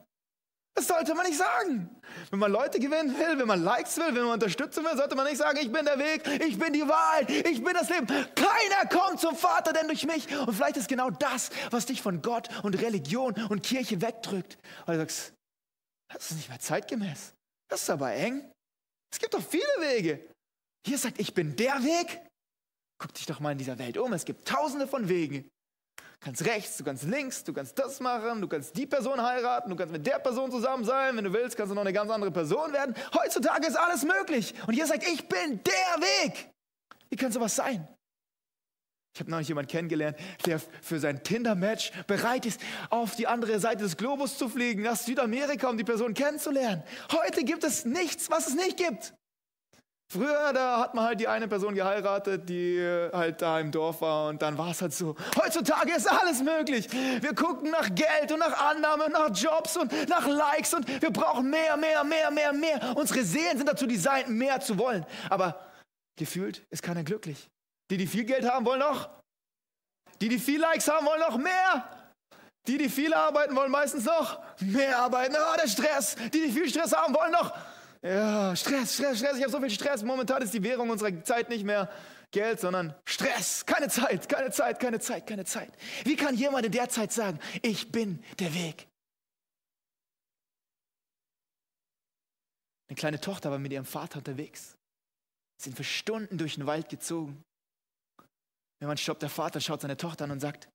Das 0.76 0.88
sollte 0.88 1.14
man 1.14 1.28
nicht 1.28 1.38
sagen. 1.38 1.90
Wenn 2.32 2.40
man 2.40 2.52
Leute 2.52 2.80
gewinnen 2.80 3.18
will, 3.18 3.38
wenn 3.38 3.48
man 3.48 3.64
Likes 3.64 3.98
will, 3.98 4.08
wenn 4.08 4.24
man 4.24 4.34
unterstützen 4.34 4.84
will, 4.84 4.98
sollte 4.98 5.16
man 5.16 5.26
nicht 5.26 5.38
sagen, 5.38 5.60
ich 5.62 5.72
bin 5.72 5.86
der 5.86 6.00
Weg, 6.00 6.28
ich 6.42 6.58
bin 6.58 6.74
die 6.74 6.88
Wahrheit, 6.88 7.30
ich 7.30 7.64
bin 7.64 7.74
das 7.74 7.90
Leben. 7.90 8.08
Keiner 8.08 8.90
kommt 8.90 9.20
zum 9.20 9.36
Vater 9.36 9.72
denn 9.72 9.88
durch 9.88 10.06
mich. 10.06 10.36
Und 10.36 10.54
vielleicht 10.54 10.78
ist 10.78 10.88
genau 10.88 11.12
das, 11.12 11.52
was 11.70 11.86
dich 11.86 12.02
von 12.02 12.24
Gott 12.24 12.50
und 12.64 12.82
Religion 12.82 13.34
und 13.50 13.62
Kirche 13.62 14.02
wegdrückt. 14.02 14.58
Weil 14.86 14.96
du 14.96 15.02
sagst, 15.04 15.34
das 16.12 16.32
ist 16.32 16.38
nicht 16.38 16.50
mehr 16.50 16.60
zeitgemäß. 16.60 17.34
Das 17.70 17.84
ist 17.84 17.90
aber 17.90 18.12
eng. 18.14 18.52
Es 19.12 19.20
gibt 19.20 19.34
doch 19.34 19.44
viele 19.44 19.64
Wege. 19.80 20.33
Hier 20.86 20.98
sagt, 20.98 21.20
ich 21.20 21.34
bin 21.34 21.56
der 21.56 21.76
Weg. 21.84 22.22
Guck 23.00 23.14
dich 23.14 23.26
doch 23.26 23.40
mal 23.40 23.52
in 23.52 23.58
dieser 23.58 23.80
Welt 23.80 23.98
um. 23.98 24.14
Es 24.14 24.26
gibt 24.26 24.48
tausende 24.48 24.88
von 24.88 25.10
Wegen 25.10 25.50
kannst 26.24 26.46
rechts, 26.46 26.78
du 26.78 26.84
kannst 26.84 27.04
links, 27.04 27.44
du 27.44 27.54
kannst 27.54 27.78
das 27.78 28.00
machen, 28.00 28.42
du 28.42 28.48
kannst 28.48 28.76
die 28.78 28.86
Person 28.86 29.22
heiraten, 29.22 29.70
du 29.70 29.76
kannst 29.76 29.92
mit 29.92 30.06
der 30.06 30.20
Person 30.20 30.52
zusammen 30.52 30.86
sein. 30.86 31.16
Wenn 31.18 31.26
du 31.26 31.34
willst, 31.34 31.58
kannst 31.58 31.72
du 31.72 31.76
noch 31.76 31.82
eine 31.82 31.94
ganz 31.94 32.10
andere 32.10 32.32
Person 32.32 32.72
werden. 32.72 32.96
Heutzutage 33.14 33.68
ist 33.68 33.76
alles 33.76 34.04
möglich. 34.04 34.54
Und 34.66 34.74
ihr 34.74 34.88
sagt, 34.88 35.04
ich 35.04 35.28
bin 35.28 35.60
der 35.64 36.02
Weg. 36.02 36.50
Wie 37.10 37.16
kann 37.16 37.32
sowas 37.32 37.56
sein? 37.56 37.88
Ich 39.14 39.20
habe 39.20 39.30
neulich 39.30 39.48
jemanden 39.48 39.70
kennengelernt, 39.70 40.18
der 40.46 40.60
für 40.82 41.00
sein 41.00 41.24
Tinder-Match 41.24 41.92
bereit 42.08 42.48
ist, 42.48 42.60
auf 42.90 43.16
die 43.16 43.28
andere 43.28 43.60
Seite 43.60 43.84
des 43.84 43.96
Globus 43.96 44.40
zu 44.40 44.50
fliegen, 44.50 44.82
nach 44.82 44.96
Südamerika, 44.96 45.70
um 45.70 45.78
die 45.78 45.84
Person 45.84 46.16
kennenzulernen. 46.16 46.82
Heute 47.12 47.44
gibt 47.44 47.64
es 47.64 47.86
nichts, 47.86 48.32
was 48.32 48.48
es 48.48 48.56
nicht 48.56 48.78
gibt. 48.78 49.14
Früher, 50.14 50.54
da 50.54 50.80
hat 50.80 50.94
man 50.94 51.06
halt 51.06 51.20
die 51.20 51.28
eine 51.28 51.48
Person 51.48 51.74
geheiratet, 51.74 52.48
die 52.48 52.80
halt 53.12 53.42
da 53.42 53.60
im 53.60 53.72
Dorf 53.72 54.02
war 54.02 54.30
und 54.30 54.44
dann 54.44 54.56
war 54.60 54.70
es 54.70 54.80
halt 54.80 54.94
so. 54.94 55.16
Heutzutage 55.44 55.92
ist 55.92 56.08
alles 56.08 56.44
möglich. 56.44 56.88
Wir 56.92 57.34
gucken 57.34 57.72
nach 57.72 57.90
Geld 57.96 58.32
und 58.32 58.38
nach 58.38 58.70
Annahme, 58.70 59.10
nach 59.10 59.36
Jobs 59.36 59.76
und 59.76 59.92
nach 60.08 60.28
Likes 60.28 60.76
und 60.76 60.88
wir 61.02 61.10
brauchen 61.10 61.50
mehr, 61.50 61.78
mehr, 61.78 62.04
mehr, 62.04 62.30
mehr, 62.30 62.54
mehr. 62.54 62.94
Unsere 62.96 63.24
Seelen 63.24 63.58
sind 63.58 63.68
dazu 63.68 63.88
designt, 63.88 64.30
mehr 64.30 64.60
zu 64.60 64.78
wollen. 64.78 65.04
Aber 65.32 65.60
gefühlt 66.16 66.64
ist 66.70 66.84
keiner 66.84 67.04
glücklich. 67.04 67.50
Die, 67.90 67.98
die 67.98 68.06
viel 68.06 68.26
Geld 68.26 68.48
haben, 68.48 68.68
wollen 68.68 68.82
noch. 68.82 69.10
Die, 70.22 70.30
die 70.30 70.38
viel 70.38 70.62
Likes 70.62 70.88
haben, 70.88 71.08
wollen 71.08 71.22
noch 71.22 71.38
mehr. 71.38 71.90
Die, 72.68 72.78
die 72.78 72.88
viel 72.88 73.16
arbeiten, 73.16 73.56
wollen 73.56 73.72
meistens 73.72 74.06
noch 74.06 74.40
mehr 74.60 75.00
arbeiten. 75.00 75.36
Oh, 75.36 75.58
der 75.60 75.68
Stress. 75.68 76.16
Die, 76.32 76.44
die 76.44 76.52
viel 76.52 76.70
Stress 76.70 76.96
haben, 76.96 77.16
wollen 77.16 77.32
noch 77.32 77.52
ja, 78.04 78.56
Stress, 78.56 78.96
Stress, 78.96 79.18
Stress. 79.18 79.38
Ich 79.38 79.44
habe 79.44 79.52
so 79.52 79.60
viel 79.60 79.70
Stress. 79.70 80.04
Momentan 80.04 80.42
ist 80.42 80.54
die 80.54 80.64
Währung 80.64 80.90
unserer 80.90 81.24
Zeit 81.24 81.50
nicht 81.50 81.64
mehr 81.64 81.90
Geld, 82.32 82.60
sondern 82.60 82.94
Stress. 83.06 83.66
Keine 83.66 83.88
Zeit, 83.90 84.28
keine 84.28 84.52
Zeit, 84.52 84.80
keine 84.80 85.00
Zeit, 85.00 85.26
keine 85.26 85.46
Zeit. 85.46 85.72
Wie 86.04 86.16
kann 86.16 86.36
jemand 86.36 86.66
in 86.66 86.72
der 86.72 86.90
Zeit 86.90 87.14
sagen, 87.14 87.40
ich 87.62 87.92
bin 87.92 88.22
der 88.40 88.54
Weg? 88.54 88.88
Eine 92.90 92.96
kleine 92.96 93.22
Tochter 93.22 93.50
war 93.52 93.60
mit 93.60 93.72
ihrem 93.72 93.86
Vater 93.86 94.18
unterwegs. 94.18 94.76
Sie 95.58 95.70
sind 95.70 95.76
für 95.76 95.84
Stunden 95.84 96.38
durch 96.38 96.56
den 96.56 96.66
Wald 96.66 96.90
gezogen. 96.90 97.42
Wenn 98.80 98.88
man 98.88 98.98
stoppt, 98.98 99.22
der 99.22 99.30
Vater 99.30 99.62
schaut 99.62 99.82
seine 99.82 99.96
Tochter 99.96 100.26
an 100.26 100.32
und 100.32 100.42
sagt, 100.42 100.68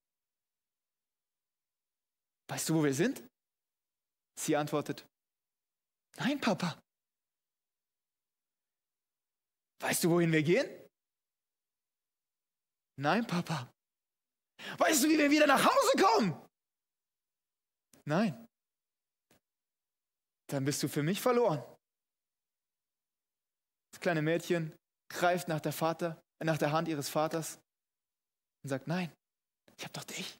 weißt 2.48 2.68
du, 2.70 2.76
wo 2.76 2.84
wir 2.84 2.94
sind? 2.94 3.22
Sie 4.40 4.56
antwortet, 4.56 5.04
nein, 6.16 6.40
Papa. 6.40 6.80
Weißt 9.80 10.04
du, 10.04 10.10
wohin 10.10 10.32
wir 10.32 10.42
gehen? 10.42 10.68
Nein, 12.96 13.26
Papa. 13.26 13.72
Weißt 14.78 15.04
du, 15.04 15.08
wie 15.08 15.18
wir 15.18 15.30
wieder 15.30 15.46
nach 15.46 15.64
Hause 15.64 16.02
kommen? 16.02 16.48
Nein. 18.04 18.48
Dann 20.48 20.64
bist 20.64 20.82
du 20.82 20.88
für 20.88 21.02
mich 21.02 21.20
verloren. 21.20 21.62
Das 23.92 24.00
kleine 24.00 24.22
Mädchen 24.22 24.74
greift 25.08 25.48
nach 25.48 25.60
der, 25.60 25.72
Vater, 25.72 26.20
nach 26.42 26.58
der 26.58 26.72
Hand 26.72 26.88
ihres 26.88 27.08
Vaters 27.08 27.58
und 28.62 28.70
sagt, 28.70 28.88
nein, 28.88 29.12
ich 29.76 29.84
habe 29.84 29.92
doch 29.92 30.04
dich. 30.04 30.38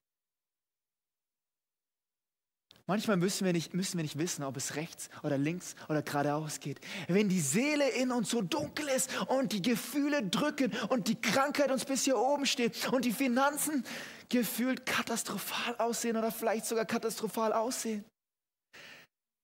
Manchmal 2.88 3.18
müssen 3.18 3.45
wir, 3.45 3.52
nicht, 3.52 3.75
müssen 3.75 3.99
wir 3.99 4.02
nicht 4.02 4.16
wissen, 4.16 4.42
ob 4.42 4.57
es 4.57 4.75
rechts 4.75 5.11
oder 5.23 5.37
links 5.37 5.75
oder 5.90 6.00
geradeaus 6.00 6.59
geht. 6.59 6.80
Wenn 7.07 7.28
die 7.28 7.38
Seele 7.38 7.87
in 7.90 8.11
uns 8.11 8.30
so 8.30 8.40
dunkel 8.40 8.88
ist 8.88 9.14
und 9.28 9.52
die 9.52 9.61
Gefühle 9.61 10.23
drücken 10.23 10.73
und 10.88 11.07
die 11.07 11.21
Krankheit 11.21 11.71
uns 11.71 11.85
bis 11.85 12.04
hier 12.04 12.16
oben 12.16 12.47
steht 12.47 12.90
und 12.90 13.04
die 13.04 13.12
Finanzen 13.12 13.85
gefühlt 14.30 14.87
katastrophal 14.87 15.76
aussehen 15.76 16.16
oder 16.16 16.33
vielleicht 16.33 16.64
sogar 16.64 16.87
katastrophal 16.87 17.52
aussehen. 17.52 18.07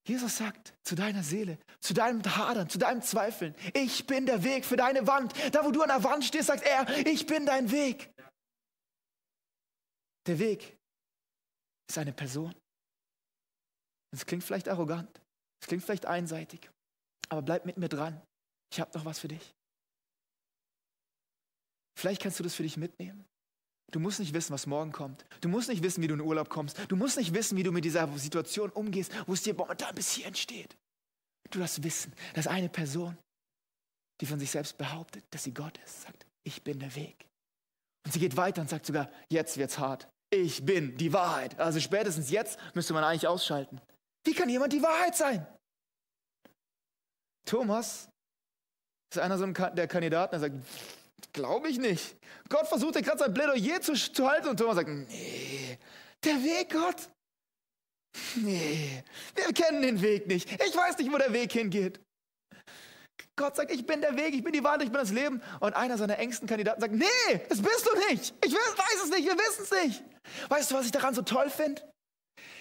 Jesus 0.08 0.38
sagt 0.38 0.72
zu 0.82 0.94
deiner 0.94 1.22
Seele, 1.22 1.58
zu 1.80 1.92
deinem 1.92 2.22
Hadern, 2.24 2.70
zu 2.70 2.78
deinem 2.78 3.02
Zweifeln, 3.02 3.54
ich 3.74 4.06
bin 4.06 4.24
der 4.24 4.42
Weg 4.42 4.64
für 4.64 4.76
deine 4.76 5.06
Wand. 5.06 5.34
Da, 5.52 5.66
wo 5.66 5.70
du 5.70 5.82
an 5.82 5.88
der 5.88 6.02
Wand 6.02 6.24
stehst, 6.24 6.46
sagt 6.46 6.64
er, 6.64 7.06
ich 7.06 7.26
bin 7.26 7.44
dein 7.44 7.70
Weg. 7.70 8.10
Der 10.26 10.38
Weg 10.38 10.78
ist 11.90 11.98
eine 11.98 12.14
Person. 12.14 12.54
Es 14.14 14.26
klingt 14.26 14.44
vielleicht 14.44 14.68
arrogant, 14.68 15.20
es 15.60 15.66
klingt 15.66 15.82
vielleicht 15.84 16.06
einseitig, 16.06 16.70
aber 17.28 17.42
bleib 17.42 17.66
mit 17.66 17.76
mir 17.76 17.88
dran. 17.88 18.20
Ich 18.72 18.80
habe 18.80 18.96
noch 18.96 19.04
was 19.04 19.18
für 19.18 19.28
dich. 19.28 19.54
Vielleicht 21.98 22.22
kannst 22.22 22.38
du 22.38 22.42
das 22.42 22.54
für 22.54 22.62
dich 22.62 22.76
mitnehmen. 22.76 23.24
Du 23.92 24.00
musst 24.00 24.18
nicht 24.18 24.34
wissen, 24.34 24.52
was 24.52 24.66
morgen 24.66 24.90
kommt. 24.90 25.24
Du 25.40 25.48
musst 25.48 25.68
nicht 25.68 25.82
wissen, 25.82 26.02
wie 26.02 26.08
du 26.08 26.14
in 26.14 26.20
Urlaub 26.20 26.48
kommst. 26.48 26.78
Du 26.88 26.96
musst 26.96 27.16
nicht 27.16 27.32
wissen, 27.32 27.56
wie 27.56 27.62
du 27.62 27.70
mit 27.70 27.84
dieser 27.84 28.08
Situation 28.18 28.70
umgehst, 28.70 29.12
wo 29.26 29.34
es 29.34 29.42
dir 29.42 29.54
momentan 29.54 29.94
bis 29.94 30.10
hier 30.12 30.26
entsteht. 30.26 30.76
Du 31.50 31.60
darfst 31.60 31.82
wissen, 31.84 32.12
dass 32.34 32.46
eine 32.46 32.68
Person, 32.68 33.16
die 34.20 34.26
von 34.26 34.40
sich 34.40 34.50
selbst 34.50 34.76
behauptet, 34.76 35.24
dass 35.30 35.44
sie 35.44 35.54
Gott 35.54 35.78
ist, 35.84 36.02
sagt, 36.02 36.26
ich 36.42 36.62
bin 36.62 36.80
der 36.80 36.94
Weg. 36.96 37.26
Und 38.04 38.12
sie 38.12 38.18
geht 38.18 38.36
weiter 38.36 38.60
und 38.62 38.68
sagt 38.68 38.86
sogar, 38.86 39.10
jetzt 39.28 39.56
wird's 39.56 39.78
hart. 39.78 40.08
Ich 40.30 40.64
bin 40.64 40.96
die 40.96 41.12
Wahrheit. 41.12 41.58
Also 41.60 41.78
spätestens 41.78 42.30
jetzt 42.30 42.58
müsste 42.74 42.92
man 42.92 43.04
eigentlich 43.04 43.28
ausschalten. 43.28 43.80
Wie 44.24 44.34
kann 44.34 44.48
jemand 44.48 44.72
die 44.72 44.82
Wahrheit 44.82 45.16
sein? 45.16 45.46
Thomas 47.46 48.08
ist 49.12 49.18
einer 49.20 49.38
so 49.38 49.46
der 49.46 49.86
Kandidaten, 49.86 50.32
der 50.32 50.40
sagt, 50.40 50.56
glaube 51.32 51.68
ich 51.68 51.78
nicht. 51.78 52.16
Gott 52.48 52.66
versuchte 52.66 53.02
gerade 53.02 53.18
sein 53.18 53.34
Plädoyer 53.34 53.80
zu, 53.80 53.94
zu 53.94 54.28
halten 54.28 54.48
und 54.48 54.56
Thomas 54.56 54.76
sagt, 54.76 54.88
nee, 54.88 55.78
der 56.22 56.42
Weg 56.42 56.72
Gott? 56.72 57.10
Nee, 58.36 59.02
wir 59.34 59.52
kennen 59.52 59.82
den 59.82 60.00
Weg 60.00 60.26
nicht. 60.26 60.50
Ich 60.50 60.76
weiß 60.76 60.98
nicht, 60.98 61.12
wo 61.12 61.18
der 61.18 61.32
Weg 61.32 61.52
hingeht. 61.52 62.00
Gott 63.36 63.56
sagt, 63.56 63.72
ich 63.72 63.84
bin 63.84 64.00
der 64.00 64.16
Weg, 64.16 64.34
ich 64.34 64.44
bin 64.44 64.52
die 64.52 64.62
Wahrheit, 64.62 64.82
ich 64.82 64.90
bin 64.90 65.00
das 65.00 65.10
Leben. 65.10 65.42
Und 65.58 65.74
einer 65.74 65.98
seiner 65.98 66.18
engsten 66.18 66.46
Kandidaten 66.46 66.80
sagt, 66.80 66.94
nee, 66.94 67.04
das 67.48 67.60
bist 67.60 67.86
du 67.86 68.12
nicht. 68.12 68.32
Ich 68.44 68.52
weiß 68.54 69.02
es 69.04 69.10
nicht, 69.10 69.24
wir 69.24 69.36
wissen 69.36 69.64
es 69.64 69.70
nicht. 69.70 70.04
Weißt 70.48 70.70
du, 70.70 70.76
was 70.76 70.86
ich 70.86 70.92
daran 70.92 71.14
so 71.14 71.22
toll 71.22 71.50
finde? 71.50 71.82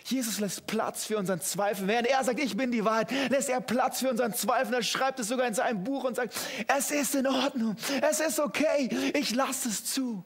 Jesus 0.05 0.39
lässt 0.39 0.67
Platz 0.67 1.05
für 1.05 1.17
unseren 1.17 1.41
Zweifel. 1.41 1.87
Während 1.87 2.07
er 2.07 2.23
sagt, 2.23 2.39
ich 2.39 2.57
bin 2.57 2.71
die 2.71 2.83
Wahrheit, 2.83 3.11
lässt 3.29 3.49
er 3.49 3.61
Platz 3.61 3.99
für 3.99 4.09
unseren 4.09 4.33
Zweifel. 4.33 4.73
Er 4.73 4.83
schreibt 4.83 5.19
es 5.19 5.27
sogar 5.29 5.47
in 5.47 5.53
seinem 5.53 5.83
Buch 5.83 6.03
und 6.03 6.15
sagt, 6.15 6.37
es 6.67 6.91
ist 6.91 7.15
in 7.15 7.27
Ordnung, 7.27 7.75
es 8.01 8.19
ist 8.19 8.39
okay, 8.39 9.13
ich 9.13 9.33
lasse 9.33 9.69
es 9.69 9.85
zu. 9.85 10.23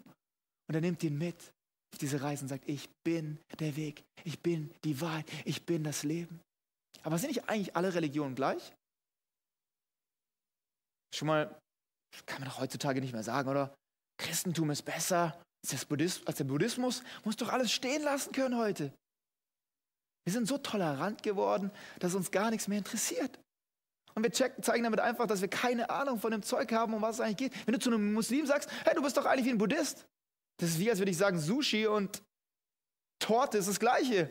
Und 0.68 0.76
er 0.76 0.82
nimmt 0.82 1.04
ihn 1.04 1.18
mit 1.18 1.54
auf 1.94 2.00
diese 2.00 2.22
Reise 2.22 2.44
und 2.44 2.50
sagt, 2.50 2.68
ich 2.68 2.90
bin 3.04 3.40
der 3.60 3.76
Weg, 3.76 4.04
ich 4.24 4.40
bin 4.42 4.74
die 4.84 5.00
Wahrheit, 5.00 5.26
ich 5.46 5.66
bin 5.66 5.84
das 5.84 6.04
Leben. 6.04 6.42
Aber 7.04 7.18
sind 7.18 7.30
nicht 7.30 7.48
eigentlich 7.48 7.76
alle 7.76 7.94
Religionen 7.94 8.36
gleich? 8.36 8.74
Schon 11.16 11.28
mal, 11.28 11.58
kann 12.26 12.42
man 12.42 12.50
doch 12.50 12.60
heutzutage 12.60 13.00
nicht 13.00 13.14
mehr 13.14 13.24
sagen, 13.24 13.50
oder? 13.50 13.74
Christentum 14.18 14.72
ist 14.72 14.84
besser 14.84 15.40
als 16.26 16.38
der 16.38 16.44
Buddhismus. 16.44 17.04
Muss 17.24 17.38
doch 17.38 17.50
alles 17.50 17.72
stehen 17.72 18.04
lassen 18.04 18.32
können 18.32 18.58
heute. 18.58 18.94
Wir 20.28 20.34
sind 20.34 20.48
so 20.48 20.58
tolerant 20.58 21.24
geworden, 21.24 21.72
dass 22.00 22.14
uns 22.14 22.30
gar 22.32 22.52
nichts 22.52 22.68
mehr 22.68 22.80
interessiert. 22.80 23.40
Und 24.14 24.24
wir 24.24 24.32
checken, 24.32 24.62
zeigen 24.62 24.84
damit 24.84 25.00
einfach, 25.00 25.26
dass 25.26 25.40
wir 25.40 25.48
keine 25.48 25.90
Ahnung 25.90 26.20
von 26.20 26.32
dem 26.32 26.44
Zeug 26.44 26.72
haben, 26.74 26.94
um 26.94 27.02
was 27.02 27.16
es 27.16 27.22
eigentlich 27.22 27.52
geht. 27.52 27.68
Wenn 27.68 27.74
du 27.74 27.80
zu 27.80 27.90
einem 27.90 28.14
Muslim 28.14 28.46
sagst, 28.46 28.70
hey, 28.84 28.94
du 28.94 29.02
bist 29.02 29.16
doch 29.16 29.26
eigentlich 29.26 29.46
wie 29.46 29.52
ein 29.52 29.58
Buddhist. 29.58 30.06
Das 30.60 30.72
ist 30.72 30.80
wie, 30.80 30.90
als 30.90 31.00
würde 31.00 31.12
ich 31.12 31.18
sagen, 31.18 31.40
Sushi 31.40 31.88
und 31.88 32.22
Torte 33.20 33.60
ist 33.60 33.70
das 33.70 33.80
Gleiche. 33.80 34.30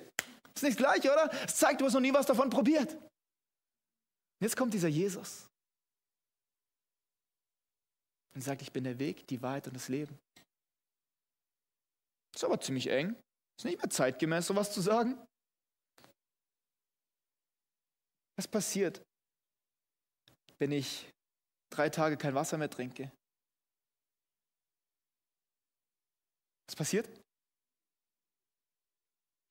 Ist 0.54 0.62
nicht 0.62 0.78
das 0.78 0.86
Gleiche, 0.86 1.12
oder? 1.12 1.30
Es 1.46 1.56
zeigt, 1.56 1.80
du 1.80 1.86
hast 1.86 1.94
noch 1.94 2.00
nie 2.00 2.12
was 2.12 2.26
davon 2.26 2.50
probiert. 2.50 2.96
Jetzt 4.40 4.56
kommt 4.56 4.74
dieser 4.74 4.88
Jesus. 4.88 5.46
und 8.36 8.42
sagt, 8.42 8.60
ich 8.60 8.70
bin 8.70 8.84
der 8.84 8.98
Weg, 8.98 9.26
die 9.28 9.40
Wahrheit 9.40 9.66
und 9.66 9.74
das 9.74 9.88
Leben. 9.88 10.16
Ist 12.34 12.44
aber 12.44 12.60
ziemlich 12.60 12.86
eng. 12.88 13.16
Ist 13.58 13.64
nicht 13.64 13.78
mehr 13.78 13.88
zeitgemäß, 13.88 14.46
sowas 14.46 14.72
zu 14.74 14.82
sagen. 14.82 15.18
Was 18.36 18.46
passiert, 18.46 19.02
wenn 20.58 20.72
ich 20.72 21.10
drei 21.70 21.88
Tage 21.88 22.16
kein 22.16 22.34
Wasser 22.34 22.58
mehr 22.58 22.70
trinke? 22.70 23.10
Was 26.68 26.76
passiert? 26.76 27.08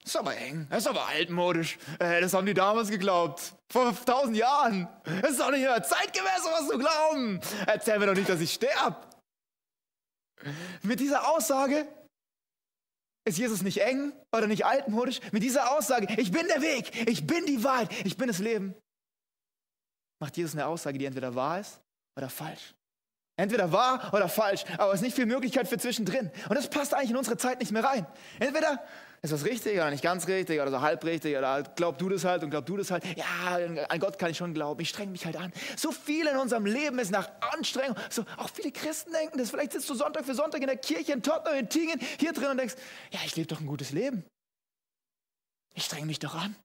Das 0.03 0.13
ist 0.13 0.17
aber 0.17 0.37
eng, 0.37 0.67
das 0.69 0.83
ist 0.83 0.87
aber 0.87 1.07
altmodisch. 1.07 1.79
Äh, 1.99 2.21
das 2.21 2.35
haben 2.35 2.45
die 2.45 2.53
damals 2.53 2.89
geglaubt. 2.89 3.55
Vor 3.71 3.95
tausend 4.05 4.37
Jahren. 4.37 4.87
Das 5.03 5.31
ist 5.31 5.39
doch 5.39 5.49
nicht 5.49 5.61
mehr 5.61 5.81
zeitgemäß, 5.81 6.43
sowas 6.43 6.67
zu 6.67 6.77
glauben. 6.77 7.41
Erzähl 7.65 7.97
mir 7.97 8.05
doch 8.05 8.13
nicht, 8.13 8.29
dass 8.29 8.39
ich 8.39 8.53
sterbe. 8.53 8.97
Mit 10.83 10.99
dieser 10.99 11.27
Aussage 11.27 11.87
ist 13.25 13.37
Jesus 13.37 13.63
nicht 13.63 13.79
eng 13.81 14.13
oder 14.31 14.47
nicht 14.47 14.65
altmodisch? 14.65 15.19
Mit 15.31 15.43
dieser 15.43 15.75
Aussage, 15.75 16.07
ich 16.17 16.31
bin 16.31 16.47
der 16.47 16.61
Weg, 16.61 17.09
ich 17.09 17.25
bin 17.25 17.45
die 17.45 17.63
Wahrheit, 17.63 17.89
ich 18.05 18.17
bin 18.17 18.27
das 18.27 18.39
Leben, 18.39 18.75
macht 20.19 20.37
Jesus 20.37 20.53
eine 20.53 20.67
Aussage, 20.67 20.97
die 20.97 21.05
entweder 21.05 21.35
wahr 21.35 21.59
ist 21.59 21.81
oder 22.17 22.29
falsch. 22.29 22.75
Entweder 23.37 23.71
wahr 23.71 24.13
oder 24.13 24.29
falsch, 24.29 24.63
aber 24.77 24.93
es 24.93 24.99
ist 24.99 25.01
nicht 25.01 25.15
viel 25.15 25.25
Möglichkeit 25.25 25.67
für 25.67 25.77
zwischendrin. 25.77 26.31
Und 26.47 26.55
das 26.55 26.69
passt 26.69 26.93
eigentlich 26.93 27.09
in 27.09 27.17
unsere 27.17 27.35
Zeit 27.35 27.59
nicht 27.59 27.71
mehr 27.71 27.83
rein. 27.83 28.07
Entweder 28.39 28.81
ist 29.25 29.41
das 29.41 29.45
richtig 29.45 29.73
oder 29.73 29.91
nicht 29.91 30.03
ganz 30.03 30.27
richtig 30.27 30.61
oder 30.61 30.71
so 30.71 30.81
halb 30.81 31.03
richtig 31.03 31.37
oder 31.37 31.63
glaub 31.75 31.97
du 31.97 32.09
das 32.09 32.23
halt 32.23 32.43
und 32.43 32.49
glaub 32.49 32.65
du 32.65 32.77
das 32.77 32.91
halt. 32.91 33.03
Ja, 33.17 33.25
an 33.89 33.99
Gott 33.99 34.17
kann 34.17 34.31
ich 34.31 34.37
schon 34.37 34.53
glauben, 34.53 34.79
ich 34.81 34.89
strenge 34.89 35.11
mich 35.11 35.25
halt 35.25 35.35
an. 35.35 35.51
So 35.75 35.91
viel 35.91 36.27
in 36.27 36.37
unserem 36.37 36.65
Leben 36.65 36.99
ist 36.99 37.11
nach 37.11 37.29
Anstrengung. 37.53 37.97
So, 38.09 38.25
auch 38.37 38.49
viele 38.49 38.71
Christen 38.71 39.11
denken 39.11 39.37
das. 39.37 39.49
Vielleicht 39.49 39.73
sitzt 39.73 39.89
du 39.89 39.95
Sonntag 39.95 40.25
für 40.25 40.35
Sonntag 40.35 40.61
in 40.61 40.67
der 40.67 40.77
Kirche 40.77 41.13
in 41.13 41.23
Tottenham, 41.23 41.57
in 41.57 41.69
Tingen, 41.69 41.99
hier 42.19 42.33
drin 42.33 42.51
und 42.51 42.57
denkst, 42.57 42.75
ja, 43.11 43.19
ich 43.25 43.35
lebe 43.35 43.47
doch 43.47 43.59
ein 43.59 43.67
gutes 43.67 43.91
Leben. 43.91 44.23
Ich 45.73 45.85
strenge 45.85 46.05
mich 46.05 46.19
doch 46.19 46.35
an. 46.35 46.55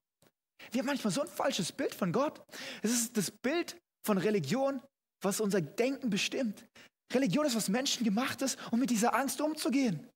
Wir 0.71 0.79
haben 0.79 0.87
manchmal 0.87 1.11
so 1.11 1.21
ein 1.21 1.27
falsches 1.27 1.71
Bild 1.71 1.95
von 1.95 2.11
Gott. 2.11 2.41
Es 2.81 2.91
ist 2.91 3.17
das 3.17 3.31
Bild 3.31 3.75
von 4.05 4.17
Religion, 4.17 4.81
was 5.21 5.41
unser 5.41 5.61
Denken 5.61 6.09
bestimmt. 6.09 6.65
Religion 7.13 7.45
ist 7.45 7.55
was 7.55 7.69
menschengemachtes, 7.69 8.57
um 8.71 8.79
mit 8.79 8.89
dieser 8.89 9.13
Angst 9.15 9.41
umzugehen. 9.41 10.07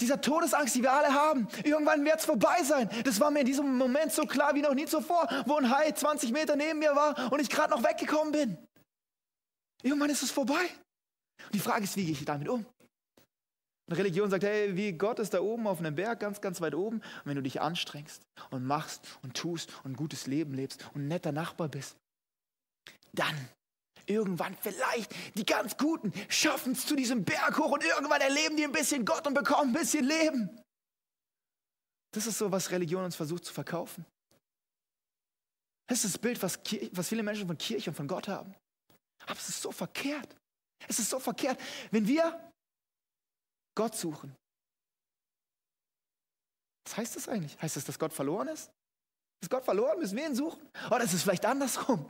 Dieser 0.00 0.20
Todesangst, 0.20 0.74
die 0.74 0.82
wir 0.82 0.92
alle 0.92 1.12
haben. 1.12 1.46
Irgendwann 1.62 2.04
wird 2.04 2.18
es 2.18 2.24
vorbei 2.24 2.62
sein. 2.64 2.88
Das 3.04 3.20
war 3.20 3.30
mir 3.30 3.40
in 3.40 3.46
diesem 3.46 3.78
Moment 3.78 4.12
so 4.12 4.22
klar 4.22 4.54
wie 4.54 4.62
noch 4.62 4.74
nie 4.74 4.86
zuvor, 4.86 5.28
wo 5.46 5.56
ein 5.56 5.70
Hai 5.70 5.92
20 5.92 6.32
Meter 6.32 6.56
neben 6.56 6.80
mir 6.80 6.94
war 6.96 7.32
und 7.32 7.40
ich 7.40 7.48
gerade 7.48 7.70
noch 7.70 7.84
weggekommen 7.84 8.32
bin. 8.32 8.58
Irgendwann 9.82 10.10
ist 10.10 10.22
es 10.22 10.30
vorbei. 10.30 10.64
Und 11.44 11.54
die 11.54 11.60
Frage 11.60 11.84
ist, 11.84 11.96
wie 11.96 12.04
gehe 12.04 12.12
ich 12.12 12.24
damit 12.24 12.48
um? 12.48 12.66
Und 13.86 13.96
Religion 13.96 14.30
sagt, 14.30 14.44
hey, 14.44 14.74
wie 14.76 14.92
Gott 14.92 15.18
ist 15.18 15.34
da 15.34 15.40
oben 15.40 15.66
auf 15.66 15.78
einem 15.78 15.94
Berg, 15.94 16.20
ganz, 16.20 16.40
ganz 16.40 16.60
weit 16.60 16.74
oben. 16.74 16.96
Und 16.96 17.26
wenn 17.26 17.36
du 17.36 17.42
dich 17.42 17.60
anstrengst 17.60 18.22
und 18.50 18.64
machst 18.64 19.18
und 19.22 19.36
tust 19.36 19.70
und 19.84 19.92
ein 19.92 19.96
gutes 19.96 20.26
Leben 20.26 20.54
lebst 20.54 20.88
und 20.94 21.02
ein 21.02 21.08
netter 21.08 21.32
Nachbar 21.32 21.68
bist, 21.68 21.96
dann 23.12 23.36
irgendwann 24.06 24.56
vielleicht 24.56 25.14
die 25.36 25.46
ganz 25.46 25.76
Guten 25.76 26.12
schaffen 26.28 26.72
es 26.72 26.86
zu 26.86 26.96
diesem 26.96 27.24
Berg 27.24 27.58
hoch 27.58 27.72
und 27.72 27.84
irgendwann 27.84 28.20
erleben 28.20 28.56
die 28.56 28.64
ein 28.64 28.72
bisschen 28.72 29.04
Gott 29.04 29.26
und 29.26 29.34
bekommen 29.34 29.70
ein 29.70 29.80
bisschen 29.80 30.04
Leben. 30.04 30.60
Das 32.12 32.26
ist 32.26 32.38
so, 32.38 32.50
was 32.52 32.70
Religion 32.70 33.04
uns 33.04 33.16
versucht 33.16 33.44
zu 33.44 33.52
verkaufen. 33.52 34.06
Das 35.86 36.04
ist 36.04 36.14
das 36.14 36.18
Bild, 36.18 36.42
was, 36.42 36.58
was 36.92 37.08
viele 37.08 37.22
Menschen 37.22 37.46
von 37.46 37.58
Kirche 37.58 37.90
und 37.90 37.96
von 37.96 38.08
Gott 38.08 38.28
haben. 38.28 38.54
Aber 39.26 39.38
es 39.38 39.48
ist 39.48 39.62
so 39.62 39.72
verkehrt. 39.72 40.36
Es 40.88 40.98
ist 40.98 41.10
so 41.10 41.18
verkehrt. 41.18 41.60
Wenn 41.90 42.06
wir 42.06 42.52
Gott 43.74 43.96
suchen, 43.96 44.34
was 46.84 46.96
heißt 46.96 47.16
das 47.16 47.28
eigentlich? 47.28 47.60
Heißt 47.60 47.76
das, 47.76 47.84
dass 47.84 47.98
Gott 47.98 48.12
verloren 48.12 48.48
ist? 48.48 48.70
Ist 49.44 49.50
Gott 49.50 49.66
verloren? 49.66 49.98
Müssen 49.98 50.16
wir 50.16 50.24
ihn 50.26 50.34
suchen? 50.34 50.66
Oder 50.86 51.04
ist 51.04 51.12
es 51.12 51.22
vielleicht 51.22 51.44
andersrum? 51.44 52.06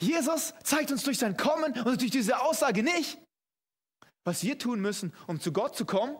Jesus 0.00 0.54
zeigt 0.64 0.90
uns 0.90 1.02
durch 1.02 1.18
sein 1.18 1.36
Kommen 1.36 1.78
und 1.82 2.00
durch 2.00 2.10
diese 2.10 2.40
Aussage 2.40 2.82
nicht, 2.82 3.18
was 4.24 4.42
wir 4.42 4.58
tun 4.58 4.80
müssen, 4.80 5.12
um 5.26 5.38
zu 5.38 5.52
Gott 5.52 5.76
zu 5.76 5.84
kommen, 5.84 6.16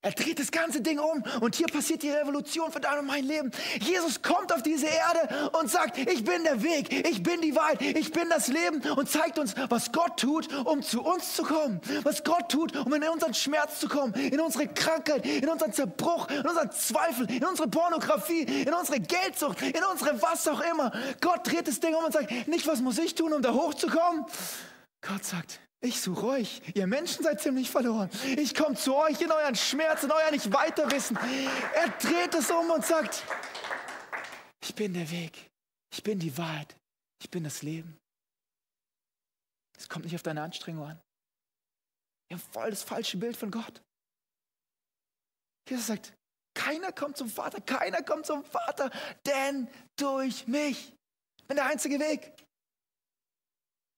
er 0.00 0.12
dreht 0.12 0.38
das 0.38 0.52
ganze 0.52 0.80
Ding 0.80 1.00
um 1.00 1.24
und 1.40 1.56
hier 1.56 1.66
passiert 1.66 2.04
die 2.04 2.10
Revolution 2.10 2.70
für 2.70 2.78
dein 2.78 3.00
und 3.00 3.06
mein 3.06 3.24
Leben. 3.24 3.50
Jesus 3.80 4.22
kommt 4.22 4.52
auf 4.52 4.62
diese 4.62 4.86
Erde 4.86 5.50
und 5.58 5.68
sagt, 5.68 5.98
ich 5.98 6.22
bin 6.22 6.44
der 6.44 6.62
Weg, 6.62 7.06
ich 7.08 7.20
bin 7.20 7.40
die 7.40 7.56
Wahrheit, 7.56 7.82
ich 7.82 8.12
bin 8.12 8.30
das 8.30 8.46
Leben 8.46 8.80
und 8.92 9.10
zeigt 9.10 9.40
uns, 9.40 9.54
was 9.68 9.90
Gott 9.90 10.20
tut, 10.20 10.54
um 10.66 10.82
zu 10.82 11.02
uns 11.02 11.34
zu 11.34 11.42
kommen. 11.42 11.80
Was 12.04 12.22
Gott 12.22 12.48
tut, 12.48 12.76
um 12.76 12.94
in 12.94 13.02
unseren 13.08 13.34
Schmerz 13.34 13.80
zu 13.80 13.88
kommen, 13.88 14.14
in 14.14 14.38
unsere 14.38 14.68
Krankheit, 14.68 15.26
in 15.26 15.48
unseren 15.48 15.72
Zerbruch, 15.72 16.28
in 16.30 16.46
unseren 16.46 16.70
Zweifel, 16.70 17.28
in 17.28 17.44
unsere 17.44 17.68
Pornografie, 17.68 18.42
in 18.42 18.72
unsere 18.72 19.00
Geldsucht, 19.00 19.60
in 19.62 19.82
unsere 19.90 20.22
was 20.22 20.46
auch 20.46 20.60
immer. 20.60 20.92
Gott 21.20 21.44
dreht 21.44 21.66
das 21.66 21.80
Ding 21.80 21.96
um 21.96 22.04
und 22.04 22.12
sagt, 22.12 22.46
nicht 22.46 22.68
was 22.68 22.80
muss 22.80 22.98
ich 22.98 23.16
tun, 23.16 23.32
um 23.32 23.42
da 23.42 23.52
hochzukommen. 23.52 24.24
Gott 25.00 25.24
sagt, 25.24 25.60
ich 25.80 26.00
suche 26.00 26.26
euch. 26.26 26.62
Ihr 26.74 26.86
Menschen 26.86 27.22
seid 27.22 27.40
ziemlich 27.40 27.70
verloren. 27.70 28.10
Ich 28.36 28.54
komme 28.54 28.76
zu 28.76 28.96
euch 28.96 29.20
in 29.20 29.30
euren 29.30 29.54
Schmerz, 29.54 30.02
in 30.02 30.10
euer 30.10 30.30
nicht 30.30 30.52
weiterwissen. 30.52 31.16
Er 31.74 31.88
dreht 31.90 32.34
es 32.34 32.50
um 32.50 32.70
und 32.70 32.84
sagt, 32.84 33.24
ich 34.62 34.74
bin 34.74 34.94
der 34.94 35.10
Weg. 35.10 35.50
Ich 35.92 36.02
bin 36.02 36.18
die 36.18 36.36
Wahrheit. 36.36 36.76
Ich 37.20 37.30
bin 37.30 37.44
das 37.44 37.62
Leben. 37.62 37.98
Es 39.76 39.88
kommt 39.88 40.04
nicht 40.04 40.14
auf 40.14 40.22
deine 40.22 40.42
Anstrengung 40.42 40.84
an. 40.84 41.00
Wir 42.28 42.36
haben 42.36 42.44
voll 42.52 42.70
das 42.70 42.82
falsche 42.82 43.16
Bild 43.16 43.36
von 43.36 43.50
Gott. 43.50 43.80
Jesus 45.68 45.86
sagt, 45.86 46.12
keiner 46.54 46.92
kommt 46.92 47.16
zum 47.16 47.28
Vater, 47.28 47.60
keiner 47.60 48.02
kommt 48.02 48.26
zum 48.26 48.44
Vater, 48.44 48.90
denn 49.24 49.68
durch 49.96 50.46
mich. 50.46 50.92
Ich 51.38 51.46
bin 51.46 51.56
der 51.56 51.66
einzige 51.66 51.98
Weg. 52.00 52.32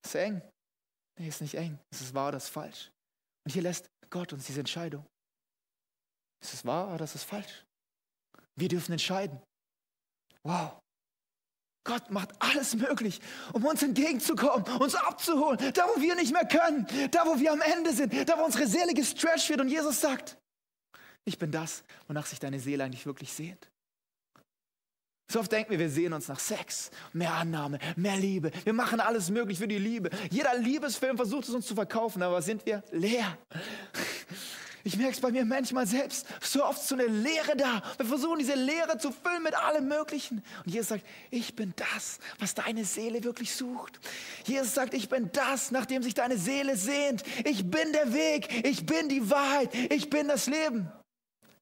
Das 0.02 0.14
ist 0.14 0.20
eng. 0.20 0.42
Nee, 1.20 1.28
ist 1.28 1.42
nicht 1.42 1.54
eng. 1.54 1.78
Ist 1.90 2.00
es 2.00 2.14
wahr 2.14 2.28
oder 2.28 2.38
ist 2.38 2.44
es 2.44 2.48
falsch? 2.48 2.90
Und 3.44 3.52
hier 3.52 3.60
lässt 3.60 3.90
Gott 4.08 4.32
uns 4.32 4.46
diese 4.46 4.60
Entscheidung. 4.60 5.04
Ist 6.42 6.54
es 6.54 6.64
wahr 6.64 6.94
oder 6.94 7.04
ist 7.04 7.14
es 7.14 7.24
falsch? 7.24 7.66
Wir 8.56 8.68
dürfen 8.68 8.92
entscheiden. 8.92 9.38
Wow. 10.42 10.80
Gott 11.84 12.10
macht 12.10 12.30
alles 12.40 12.74
möglich, 12.74 13.20
um 13.52 13.66
uns 13.66 13.82
entgegenzukommen, 13.82 14.64
uns 14.80 14.94
abzuholen, 14.94 15.58
da 15.74 15.88
wo 15.88 16.00
wir 16.00 16.14
nicht 16.14 16.32
mehr 16.32 16.46
können, 16.46 16.86
da 17.10 17.26
wo 17.26 17.38
wir 17.38 17.52
am 17.52 17.60
Ende 17.60 17.92
sind, 17.92 18.26
da 18.26 18.38
wo 18.38 18.44
unsere 18.44 18.66
Seele 18.66 18.94
gestretched 18.94 19.50
wird 19.50 19.60
und 19.60 19.68
Jesus 19.68 20.00
sagt, 20.00 20.38
ich 21.26 21.38
bin 21.38 21.52
das, 21.52 21.84
wonach 22.06 22.24
sich 22.24 22.38
deine 22.38 22.60
Seele 22.60 22.84
eigentlich 22.84 23.04
wirklich 23.04 23.30
sehnt. 23.30 23.70
So 25.30 25.38
oft 25.38 25.52
denken 25.52 25.70
wir, 25.70 25.78
wir 25.78 25.88
sehen 25.88 26.12
uns 26.12 26.26
nach 26.26 26.40
Sex, 26.40 26.90
mehr 27.12 27.32
Annahme, 27.32 27.78
mehr 27.94 28.16
Liebe. 28.16 28.50
Wir 28.64 28.72
machen 28.72 28.98
alles 28.98 29.30
möglich 29.30 29.58
für 29.58 29.68
die 29.68 29.78
Liebe. 29.78 30.10
Jeder 30.28 30.56
Liebesfilm 30.58 31.16
versucht 31.16 31.44
es 31.44 31.54
uns 31.54 31.68
zu 31.68 31.76
verkaufen, 31.76 32.20
aber 32.20 32.42
sind 32.42 32.66
wir 32.66 32.82
leer. 32.90 33.38
Ich 34.82 34.96
merke 34.96 35.12
es 35.12 35.20
bei 35.20 35.30
mir 35.30 35.44
manchmal 35.44 35.86
selbst. 35.86 36.26
So 36.40 36.64
oft 36.64 36.82
so 36.82 36.96
eine 36.96 37.06
Leere 37.06 37.54
da. 37.56 37.80
Wir 37.98 38.06
versuchen 38.06 38.40
diese 38.40 38.56
Leere 38.56 38.98
zu 38.98 39.12
füllen 39.12 39.44
mit 39.44 39.54
allem 39.54 39.86
Möglichen. 39.86 40.42
Und 40.64 40.74
Jesus 40.74 40.88
sagt, 40.88 41.06
ich 41.30 41.54
bin 41.54 41.74
das, 41.76 42.18
was 42.40 42.54
deine 42.54 42.84
Seele 42.84 43.22
wirklich 43.22 43.54
sucht. 43.54 44.00
Jesus 44.46 44.74
sagt, 44.74 44.94
ich 44.94 45.08
bin 45.08 45.30
das, 45.32 45.70
nach 45.70 45.86
dem 45.86 46.02
sich 46.02 46.14
deine 46.14 46.38
Seele 46.38 46.76
sehnt. 46.76 47.22
Ich 47.44 47.70
bin 47.70 47.92
der 47.92 48.12
Weg. 48.12 48.66
Ich 48.66 48.84
bin 48.84 49.08
die 49.08 49.30
Wahrheit. 49.30 49.72
Ich 49.92 50.10
bin 50.10 50.26
das 50.26 50.46
Leben. 50.48 50.90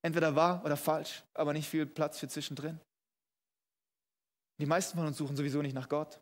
Entweder 0.01 0.35
wahr 0.35 0.63
oder 0.65 0.79
falsch, 0.79 1.23
aber 1.35 1.53
nicht 1.53 1.69
viel 1.69 1.85
Platz 1.85 2.19
für 2.19 2.29
zwischendrin. 2.29 2.81
Die 4.61 4.67
meisten 4.67 4.97
von 4.97 5.07
uns 5.07 5.17
suchen 5.17 5.37
sowieso 5.37 5.63
nicht 5.63 5.75
nach 5.75 5.89
Gott. 5.89 6.21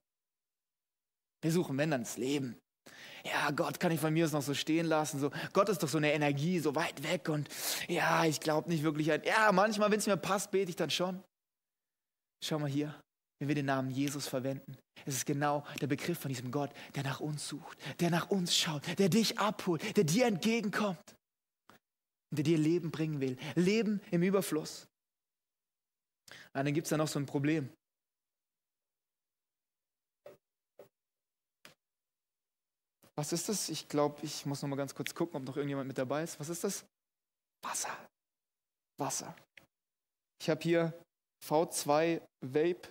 Wir 1.43 1.53
suchen, 1.53 1.77
wenn 1.79 1.91
dann 1.91 2.03
das 2.03 2.17
Leben. 2.17 2.57
Ja, 3.25 3.51
Gott 3.51 3.81
kann 3.81 3.93
ich 3.93 4.01
von 4.01 4.13
mir 4.13 4.25
aus 4.25 4.33
noch 4.33 4.43
so 4.43 4.55
stehen 4.55 4.87
lassen. 4.87 5.19
So, 5.19 5.31
Gott 5.53 5.69
ist 5.69 5.83
doch 5.83 5.89
so 5.89 5.99
eine 5.99 6.13
Energie, 6.13 6.59
so 6.61 6.75
weit 6.75 7.03
weg 7.03 7.29
und 7.29 7.49
ja, 7.89 8.25
ich 8.25 8.41
glaube 8.41 8.69
nicht 8.69 8.85
wirklich 8.85 9.13
an. 9.13 9.23
Ja, 9.25 9.51
manchmal, 9.53 9.91
wenn 9.91 9.99
es 9.99 10.07
mir 10.07 10.17
passt, 10.17 10.51
bete 10.51 10.71
ich 10.71 10.77
dann 10.77 10.91
schon. 10.91 11.23
Schau 12.45 12.59
mal 12.59 12.71
hier, 12.71 12.95
wenn 13.39 13.49
wir 13.49 13.55
den 13.55 13.67
Namen 13.67 13.91
Jesus 13.91 14.29
verwenden. 14.29 14.77
Es 15.05 15.15
ist 15.15 15.27
genau 15.27 15.65
der 15.81 15.87
Begriff 15.87 16.19
von 16.19 16.29
diesem 16.29 16.51
Gott, 16.51 16.71
der 16.95 17.03
nach 17.03 17.21
uns 17.21 17.49
sucht, 17.49 17.79
der 18.01 18.11
nach 18.11 18.31
uns 18.31 18.57
schaut, 18.57 18.83
der 18.99 19.09
dich 19.09 19.39
abholt, 19.39 19.97
der 19.97 20.05
dir 20.05 20.27
entgegenkommt 20.27 21.17
und 22.31 22.39
der 22.39 22.45
dir 22.45 22.59
Leben 22.59 22.91
bringen 22.91 23.21
will. 23.21 23.37
Leben 23.55 24.01
im 24.11 24.23
Überfluss. 24.23 24.87
Und 26.55 26.65
dann 26.65 26.75
gibt 26.75 26.87
es 26.87 26.91
da 26.91 26.97
noch 26.97 27.09
so 27.09 27.19
ein 27.19 27.27
Problem. 27.27 27.71
Was 33.19 33.33
ist 33.33 33.49
das? 33.49 33.69
Ich 33.71 33.89
glaube, 33.89 34.19
ich 34.23 34.45
muss 34.45 34.63
noch 34.63 34.69
mal 34.69 34.77
ganz 34.77 34.95
kurz 34.95 35.15
gucken, 35.15 35.37
ob 35.37 35.45
noch 35.45 35.57
irgendjemand 35.57 35.89
mit 35.89 35.97
dabei 35.97 36.23
ist. 36.23 36.39
Was 36.39 36.51
ist 36.51 36.65
das? 36.65 36.85
Wasser. 37.63 38.09
Wasser. 38.99 39.35
Ich 40.41 40.51
habe 40.51 40.61
hier 40.61 40.93
V2 41.45 42.21
Vape 42.43 42.89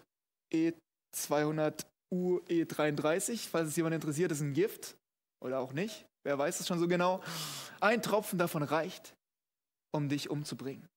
E200 0.54 1.86
UE33, 2.14 3.50
falls 3.50 3.70
es 3.70 3.76
jemand 3.76 3.96
interessiert, 3.96 4.32
ist 4.32 4.42
ein 4.42 4.54
Gift 4.54 4.96
oder 5.44 5.60
auch 5.60 5.74
nicht. 5.74 6.06
Wer 6.24 6.38
weiß 6.38 6.60
es 6.60 6.68
schon 6.68 6.80
so 6.80 6.88
genau? 6.88 7.24
Ein 7.80 8.02
Tropfen 8.02 8.40
davon 8.40 8.64
reicht, 8.64 9.14
um 9.94 10.10
dich 10.10 10.30
umzubringen. 10.30 10.88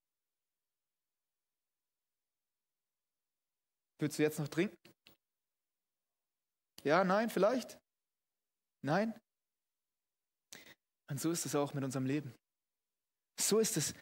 Willst 4.01 4.19
du 4.19 4.23
jetzt 4.23 4.39
noch 4.39 4.49
trinken? 4.49 4.77
Ja, 6.85 7.05
nein, 7.05 7.29
vielleicht? 7.29 7.79
Nein? 8.85 9.19
Und 11.11 11.21
so 11.21 11.31
ist 11.31 11.47
es 11.47 11.55
auch 11.55 11.75
mit 11.75 11.85
unserem 11.85 12.07
Leben. 12.07 12.35
So 13.41 13.59
ist 13.59 13.77
es, 13.77 13.95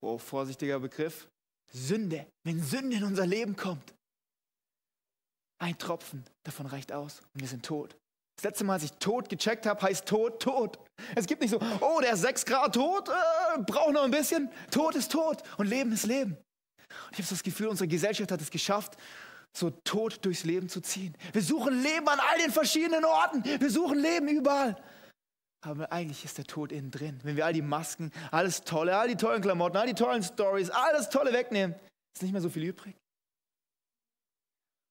oh, 0.00 0.18
vorsichtiger 0.18 0.80
Begriff, 0.80 1.28
Sünde. 1.72 2.26
Wenn 2.44 2.62
Sünde 2.62 2.96
in 2.96 3.04
unser 3.04 3.26
Leben 3.26 3.56
kommt, 3.56 3.94
ein 5.58 5.78
Tropfen 5.78 6.24
davon 6.44 6.66
reicht 6.66 6.92
aus 6.92 7.20
und 7.34 7.40
wir 7.40 7.48
sind 7.48 7.64
tot. 7.64 7.96
Das 8.36 8.44
letzte 8.44 8.64
Mal, 8.64 8.74
als 8.74 8.82
ich 8.84 8.92
tot 8.92 9.28
gecheckt 9.28 9.64
habe, 9.64 9.80
heißt 9.80 10.06
tot, 10.06 10.42
tot. 10.42 10.78
Es 11.14 11.26
gibt 11.26 11.40
nicht 11.40 11.50
so, 11.50 11.60
oh, 11.80 12.00
der 12.02 12.12
ist 12.12 12.20
sechs 12.20 12.44
Grad 12.44 12.74
tot, 12.74 13.08
äh, 13.08 13.62
braucht 13.62 13.92
noch 13.92 14.04
ein 14.04 14.10
bisschen. 14.10 14.50
Tod 14.70 14.94
ist 14.94 15.10
tot 15.10 15.42
und 15.56 15.66
Leben 15.66 15.92
ist 15.92 16.04
Leben. 16.04 16.32
Und 16.32 17.12
ich 17.12 17.18
habe 17.18 17.28
das 17.28 17.42
Gefühl, 17.42 17.68
unsere 17.68 17.88
Gesellschaft 17.88 18.30
hat 18.30 18.40
es 18.40 18.50
geschafft, 18.50 18.96
so 19.56 19.70
tot 19.70 20.24
durchs 20.24 20.44
Leben 20.44 20.68
zu 20.68 20.80
ziehen. 20.80 21.16
Wir 21.32 21.42
suchen 21.42 21.82
Leben 21.82 22.06
an 22.08 22.20
all 22.20 22.38
den 22.38 22.52
verschiedenen 22.52 23.04
Orten. 23.04 23.42
Wir 23.44 23.70
suchen 23.70 23.98
Leben 23.98 24.28
überall. 24.28 24.76
Aber 25.62 25.90
eigentlich 25.90 26.24
ist 26.24 26.38
der 26.38 26.44
Tod 26.44 26.70
innen 26.70 26.90
drin. 26.90 27.18
Wenn 27.22 27.36
wir 27.36 27.46
all 27.46 27.52
die 27.52 27.62
Masken, 27.62 28.12
alles 28.30 28.62
Tolle, 28.62 28.96
all 28.96 29.08
die 29.08 29.16
tollen 29.16 29.42
Klamotten, 29.42 29.76
all 29.76 29.86
die 29.86 29.94
tollen 29.94 30.22
Stories, 30.22 30.70
alles 30.70 31.08
Tolle 31.08 31.32
wegnehmen, 31.32 31.74
ist 32.14 32.22
nicht 32.22 32.32
mehr 32.32 32.42
so 32.42 32.50
viel 32.50 32.64
übrig. 32.64 32.94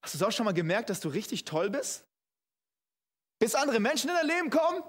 Hast 0.03 0.15
du 0.15 0.17
es 0.17 0.23
auch 0.23 0.31
schon 0.31 0.45
mal 0.45 0.53
gemerkt, 0.53 0.89
dass 0.89 0.99
du 0.99 1.09
richtig 1.09 1.45
toll 1.45 1.69
bist? 1.69 2.03
Bis 3.39 3.55
andere 3.55 3.79
Menschen 3.79 4.09
in 4.09 4.15
dein 4.15 4.27
Leben 4.27 4.49
kommen? 4.49 4.83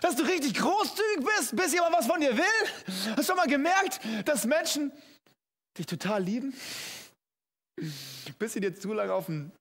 Dass 0.00 0.16
du 0.16 0.22
richtig 0.22 0.54
großzügig 0.54 1.24
bist, 1.36 1.54
bis 1.54 1.72
jemand 1.72 1.94
was 1.94 2.06
von 2.06 2.20
dir 2.20 2.36
will? 2.36 2.44
Hast 2.86 3.18
du 3.18 3.22
schon 3.22 3.36
mal 3.36 3.46
gemerkt, 3.46 4.00
dass 4.24 4.46
Menschen 4.46 4.92
dich 5.76 5.86
total 5.86 6.22
lieben? 6.22 6.54
Bis 8.38 8.52
sie 8.52 8.60
dir 8.60 8.74
zu 8.74 8.92
lange 8.92 9.12
auf 9.12 9.26
den 9.26 9.52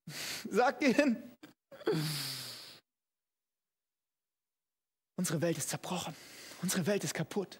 Sack 0.49 0.79
gehen? 0.79 1.17
Unsere 5.17 5.41
Welt 5.41 5.57
ist 5.57 5.69
zerbrochen. 5.69 6.15
Unsere 6.61 6.85
Welt 6.85 7.03
ist 7.03 7.13
kaputt. 7.13 7.59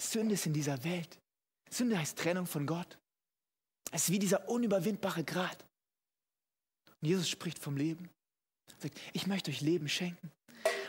Sünde 0.00 0.34
ist 0.34 0.46
in 0.46 0.52
dieser 0.52 0.82
Welt. 0.84 1.18
Sünde 1.70 1.98
heißt 1.98 2.18
Trennung 2.18 2.46
von 2.46 2.66
Gott. 2.66 2.98
Es 3.90 4.04
ist 4.04 4.10
wie 4.10 4.18
dieser 4.18 4.48
unüberwindbare 4.48 5.24
Grat. 5.24 5.64
Und 7.00 7.08
Jesus 7.08 7.28
spricht 7.28 7.58
vom 7.58 7.76
Leben. 7.76 8.10
Er 8.70 8.82
sagt, 8.82 9.00
ich 9.12 9.26
möchte 9.26 9.50
euch 9.50 9.60
Leben 9.60 9.88
schenken. 9.88 10.30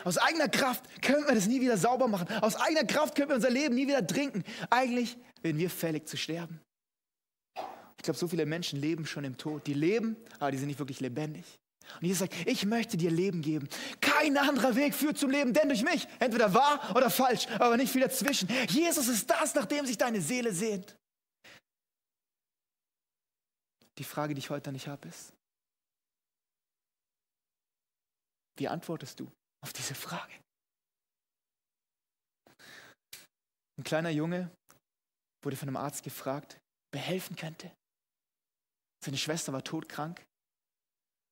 Aus 0.04 0.18
eigener 0.18 0.48
Kraft 0.48 1.02
können 1.02 1.26
wir 1.26 1.34
das 1.34 1.46
nie 1.46 1.60
wieder 1.60 1.76
sauber 1.76 2.08
machen. 2.08 2.28
Aus 2.42 2.56
eigener 2.56 2.84
Kraft 2.84 3.14
können 3.14 3.28
wir 3.28 3.36
unser 3.36 3.50
Leben 3.50 3.74
nie 3.74 3.86
wieder 3.86 4.06
trinken. 4.06 4.44
Eigentlich 4.70 5.16
werden 5.42 5.58
wir 5.58 5.70
fällig 5.70 6.08
zu 6.08 6.16
sterben. 6.16 6.60
Ich 8.00 8.04
glaube, 8.04 8.18
so 8.18 8.26
viele 8.26 8.46
Menschen 8.46 8.80
leben 8.80 9.06
schon 9.06 9.24
im 9.24 9.36
Tod. 9.36 9.66
Die 9.66 9.74
leben, 9.74 10.16
aber 10.38 10.50
die 10.50 10.58
sind 10.58 10.68
nicht 10.68 10.78
wirklich 10.78 11.00
lebendig. 11.00 11.44
Und 12.00 12.06
Jesus 12.06 12.20
sagt, 12.20 12.34
ich 12.46 12.64
möchte 12.64 12.96
dir 12.96 13.10
Leben 13.10 13.42
geben. 13.42 13.68
Kein 14.00 14.36
anderer 14.36 14.74
Weg 14.74 14.94
führt 14.94 15.18
zum 15.18 15.30
Leben, 15.30 15.52
denn 15.52 15.68
durch 15.68 15.82
mich. 15.82 16.06
Entweder 16.18 16.54
wahr 16.54 16.94
oder 16.94 17.10
falsch, 17.10 17.46
aber 17.58 17.76
nicht 17.76 17.92
viel 17.92 18.00
dazwischen. 18.00 18.48
Jesus 18.68 19.08
ist 19.08 19.28
das, 19.28 19.54
nach 19.54 19.66
dem 19.66 19.86
sich 19.86 19.98
deine 19.98 20.20
Seele 20.20 20.52
sehnt. 20.52 20.96
Die 23.98 24.04
Frage, 24.04 24.34
die 24.34 24.38
ich 24.38 24.50
heute 24.50 24.72
nicht 24.72 24.88
habe, 24.88 25.08
ist, 25.08 25.32
Wie 28.60 28.68
antwortest 28.68 29.18
du 29.18 29.32
auf 29.64 29.72
diese 29.72 29.94
Frage? 29.94 30.34
Ein 33.78 33.84
kleiner 33.84 34.10
Junge 34.10 34.50
wurde 35.42 35.56
von 35.56 35.66
einem 35.66 35.78
Arzt 35.78 36.02
gefragt, 36.02 36.60
wer 36.92 37.00
helfen 37.00 37.36
könnte. 37.36 37.72
Seine 39.04 39.16
Schwester 39.16 39.52
war 39.52 39.64
todkrank, 39.64 40.24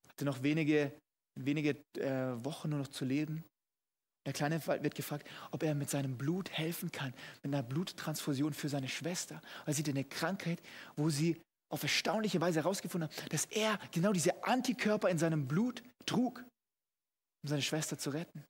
hatte 0.09 0.25
noch 0.25 0.43
wenige, 0.43 0.93
wenige 1.39 1.71
äh, 1.99 2.45
Wochen 2.45 2.71
nur 2.71 2.81
noch 2.81 2.89
zu 2.89 3.05
leben. 3.05 3.45
Der 4.27 4.33
Kleine 4.33 4.65
wird 4.67 4.95
gefragt, 4.95 5.29
ob 5.53 5.63
er 5.63 5.75
mit 5.75 5.89
seinem 5.89 6.19
Blut 6.19 6.51
helfen 6.51 6.91
kann, 6.91 7.15
mit 7.43 7.55
einer 7.55 7.63
Bluttransfusion 7.63 8.53
für 8.53 8.69
seine 8.69 8.89
Schwester. 8.89 9.41
Er 9.65 9.73
sieht 9.73 9.89
eine 9.89 10.05
Krankheit, 10.05 10.61
wo 10.97 11.09
sie 11.09 11.41
auf 11.71 11.83
erstaunliche 11.83 12.41
Weise 12.41 12.61
herausgefunden 12.61 13.09
haben, 13.09 13.29
dass 13.31 13.47
er 13.47 13.79
genau 13.93 14.13
diese 14.13 14.45
Antikörper 14.45 15.09
in 15.09 15.19
seinem 15.19 15.47
Blut 15.47 15.83
trug 16.05 16.45
um 17.43 17.49
seine 17.49 17.63
Schwester 17.63 17.99
zu 17.99 18.11
retten. 18.11 18.45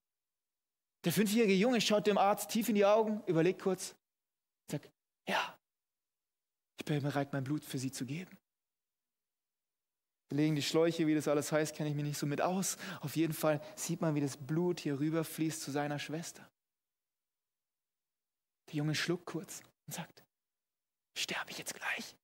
Der 1.05 1.13
fünfjährige 1.13 1.55
Junge 1.55 1.81
schaut 1.81 2.07
dem 2.07 2.19
Arzt 2.19 2.51
tief 2.51 2.69
in 2.69 2.75
die 2.75 2.85
Augen, 2.85 3.23
überlegt 3.27 3.63
kurz, 3.63 3.95
sagt, 4.71 4.91
ja, 5.29 5.57
ich 6.79 6.85
bin 6.85 7.03
bereit, 7.03 7.33
mein 7.33 7.45
Blut 7.45 7.65
für 7.65 7.79
sie 7.79 7.93
zu 7.93 8.05
geben. 8.05 8.37
Wir 10.29 10.37
legen 10.37 10.57
die 10.57 10.63
Schläuche, 10.63 11.07
wie 11.07 11.15
das 11.15 11.27
alles 11.27 11.53
heißt, 11.53 11.75
kenne 11.75 11.89
ich 11.89 11.97
mich 11.97 12.05
nicht 12.05 12.19
so 12.19 12.27
mit 12.27 12.41
aus. 12.41 12.77
Auf 13.01 13.17
jeden 13.17 13.33
Fall 13.33 13.63
sieht 13.77 14.01
man, 14.01 14.15
wie 14.15 14.21
das 14.21 14.37
Blut 14.37 14.81
hier 14.81 14.99
rüberfließt 14.99 15.63
zu 15.63 15.71
seiner 15.71 15.99
Schwester. 15.99 16.47
Der 18.69 18.77
Junge 18.77 18.95
schluckt 18.95 19.25
kurz 19.25 19.63
und 19.87 19.95
sagt, 19.95 20.23
sterbe 21.17 21.51
ich 21.51 21.59
jetzt 21.59 21.75
gleich? 21.75 22.15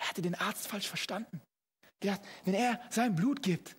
Er 0.00 0.08
hatte 0.08 0.22
den 0.22 0.36
Arzt 0.36 0.68
falsch 0.68 0.86
verstanden. 0.86 1.40
Gedacht, 2.00 2.22
wenn 2.44 2.54
er 2.54 2.80
sein 2.90 3.16
Blut 3.16 3.42
gibt, 3.42 3.76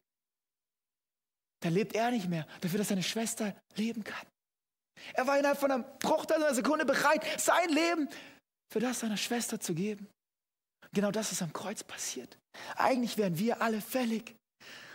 dann 1.61 1.73
lebt 1.73 1.95
er 1.95 2.11
nicht 2.11 2.27
mehr, 2.27 2.45
dafür, 2.59 2.79
dass 2.79 2.89
seine 2.89 3.03
Schwester 3.03 3.55
leben 3.75 4.03
kann. 4.03 4.27
Er 5.13 5.27
war 5.27 5.39
innerhalb 5.39 5.57
von 5.57 5.71
einem 5.71 5.85
Bruchteil 5.99 6.43
einer 6.43 6.53
Sekunde 6.53 6.85
bereit, 6.85 7.25
sein 7.39 7.69
Leben 7.69 8.09
für 8.69 8.81
das 8.81 8.99
seiner 8.99 9.17
Schwester 9.17 9.59
zu 9.59 9.73
geben. 9.73 10.09
Genau 10.93 11.11
das 11.11 11.31
ist 11.31 11.41
am 11.41 11.53
Kreuz 11.53 11.83
passiert. 11.83 12.37
Eigentlich 12.75 13.17
wären 13.17 13.37
wir 13.37 13.61
alle 13.61 13.81
fällig. 13.81 14.35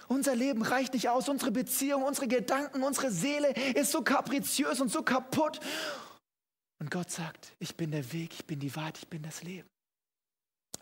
Unser 0.09 0.35
Leben 0.35 0.63
reicht 0.63 0.93
nicht 0.93 1.09
aus, 1.09 1.29
unsere 1.29 1.51
Beziehung, 1.51 2.03
unsere 2.03 2.29
Gedanken, 2.29 2.83
unsere 2.83 3.11
Seele 3.11 3.53
ist 3.75 3.91
so 3.91 4.03
kapriziös 4.03 4.81
und 4.81 4.91
so 4.91 5.03
kaputt. 5.03 5.61
Und 6.81 6.91
Gott 6.91 7.11
sagt, 7.11 7.55
ich 7.59 7.77
bin 7.77 7.91
der 7.91 8.13
Weg, 8.13 8.35
ich 8.35 8.45
bin 8.45 8.61
die 8.61 8.75
Wahrheit, 8.77 8.99
ich 8.99 9.09
bin 9.09 9.23
das 9.23 9.43
Leben. 9.43 9.69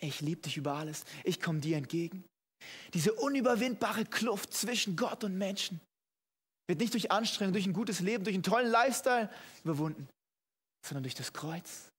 Ich 0.01 0.21
liebe 0.21 0.41
dich 0.41 0.57
über 0.57 0.75
alles, 0.75 1.05
ich 1.23 1.41
komme 1.41 1.61
dir 1.61 1.77
entgegen. 1.77 2.25
Diese 2.95 3.13
unüberwindbare 3.13 4.05
Kluft 4.05 4.55
zwischen 4.55 4.97
Gott 4.97 5.23
und 5.23 5.39
Menschen 5.39 5.81
wird 6.69 6.81
nicht 6.81 6.95
durch 6.95 7.11
Anstrengung, 7.13 7.53
durch 7.53 7.67
ein 7.67 7.73
gutes 7.73 8.01
Leben, 8.01 8.25
durch 8.25 8.35
einen 8.35 8.43
tollen 8.43 8.71
Lifestyle 8.71 9.31
überwunden, 9.63 10.09
sondern 10.87 11.05
durch 11.05 11.15
das 11.15 11.33
Kreuz. 11.33 11.92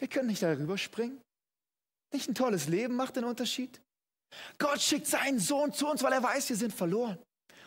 Wir 0.00 0.08
können 0.08 0.28
nicht 0.28 0.42
darüber 0.42 0.76
springen. 0.76 1.22
Nicht 2.12 2.28
ein 2.28 2.34
tolles 2.34 2.66
Leben 2.66 2.96
macht 2.96 3.16
den 3.16 3.24
Unterschied. 3.24 3.80
Gott 4.58 4.80
schickt 4.80 5.06
seinen 5.06 5.38
Sohn 5.38 5.72
zu 5.72 5.86
uns, 5.86 6.02
weil 6.02 6.12
er 6.12 6.22
weiß, 6.22 6.48
wir 6.48 6.56
sind 6.56 6.74
verloren. 6.74 7.18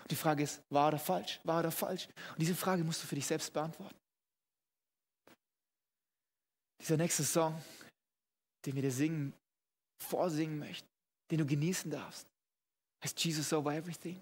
Und 0.01 0.11
die 0.11 0.15
Frage 0.15 0.43
ist, 0.43 0.61
wahr 0.69 0.89
oder 0.89 0.99
falsch? 0.99 1.39
Wahr 1.43 1.59
oder 1.59 1.71
falsch? 1.71 2.07
Und 2.31 2.41
diese 2.41 2.55
Frage 2.55 2.83
musst 2.83 3.03
du 3.03 3.07
für 3.07 3.15
dich 3.15 3.25
selbst 3.25 3.53
beantworten. 3.53 3.95
Dieser 6.81 6.97
nächste 6.97 7.23
Song, 7.23 7.61
den 8.65 8.75
wir 8.75 8.81
dir 8.81 8.91
singen, 8.91 9.33
vorsingen 10.01 10.59
möchten, 10.59 10.87
den 11.31 11.37
du 11.37 11.45
genießen 11.45 11.89
darfst, 11.89 12.27
heißt 13.03 13.23
Jesus 13.23 13.53
over 13.53 13.73
everything. 13.73 14.21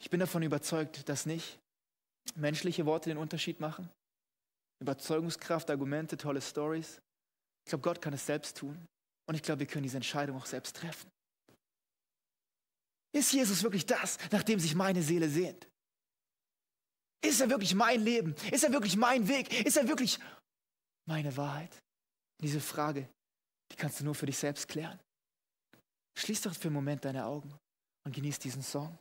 Ich 0.00 0.10
bin 0.10 0.20
davon 0.20 0.42
überzeugt, 0.42 1.08
dass 1.08 1.26
nicht 1.26 1.58
menschliche 2.34 2.86
Worte 2.86 3.08
den 3.08 3.18
Unterschied 3.18 3.60
machen. 3.60 3.88
Überzeugungskraft, 4.80 5.70
Argumente, 5.70 6.16
tolle 6.16 6.40
Stories. 6.40 7.00
Ich 7.64 7.70
glaube, 7.70 7.82
Gott 7.82 8.00
kann 8.00 8.12
es 8.12 8.26
selbst 8.26 8.56
tun. 8.56 8.86
Und 9.26 9.34
ich 9.34 9.42
glaube, 9.42 9.60
wir 9.60 9.66
können 9.66 9.84
diese 9.84 9.96
Entscheidung 9.96 10.36
auch 10.36 10.46
selbst 10.46 10.76
treffen. 10.76 11.10
Ist 13.12 13.32
Jesus 13.32 13.62
wirklich 13.62 13.86
das, 13.86 14.18
nach 14.30 14.42
dem 14.42 14.58
sich 14.58 14.74
meine 14.74 15.02
Seele 15.02 15.28
sehnt? 15.28 15.66
Ist 17.24 17.40
er 17.40 17.48
wirklich 17.48 17.74
mein 17.74 18.02
Leben? 18.02 18.34
Ist 18.50 18.64
er 18.64 18.72
wirklich 18.72 18.96
mein 18.96 19.26
Weg? 19.28 19.64
Ist 19.64 19.76
er 19.76 19.88
wirklich 19.88 20.18
meine 21.06 21.34
Wahrheit? 21.36 21.78
Diese 22.42 22.60
Frage 22.60 23.08
die 23.74 23.76
kannst 23.76 23.98
du 23.98 24.04
nur 24.04 24.14
für 24.14 24.26
dich 24.26 24.38
selbst 24.38 24.68
klären. 24.68 25.00
Schließ 26.16 26.42
doch 26.42 26.54
für 26.54 26.68
einen 26.68 26.74
Moment 26.74 27.04
deine 27.04 27.26
Augen 27.26 27.52
und 28.06 28.14
genieß 28.14 28.38
diesen 28.38 28.62
Song. 28.62 28.96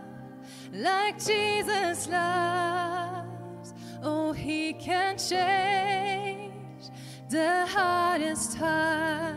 like 0.73 1.25
Jesus 1.25 2.09
loves. 2.09 3.75
Oh, 4.03 4.33
He 4.33 4.73
can 4.73 5.17
change 5.17 6.91
the 7.31 7.67
hardest 7.67 8.57
heart. 8.57 9.37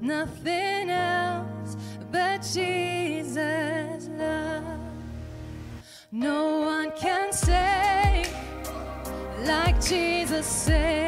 Nothing 0.00 0.90
else 0.90 1.76
but 2.12 2.42
Jesus' 2.42 4.08
love. 4.08 4.80
No 6.12 6.60
one 6.60 6.92
can 6.92 7.32
save 7.32 8.32
like 9.44 9.80
Jesus 9.82 10.46
saves. 10.46 11.07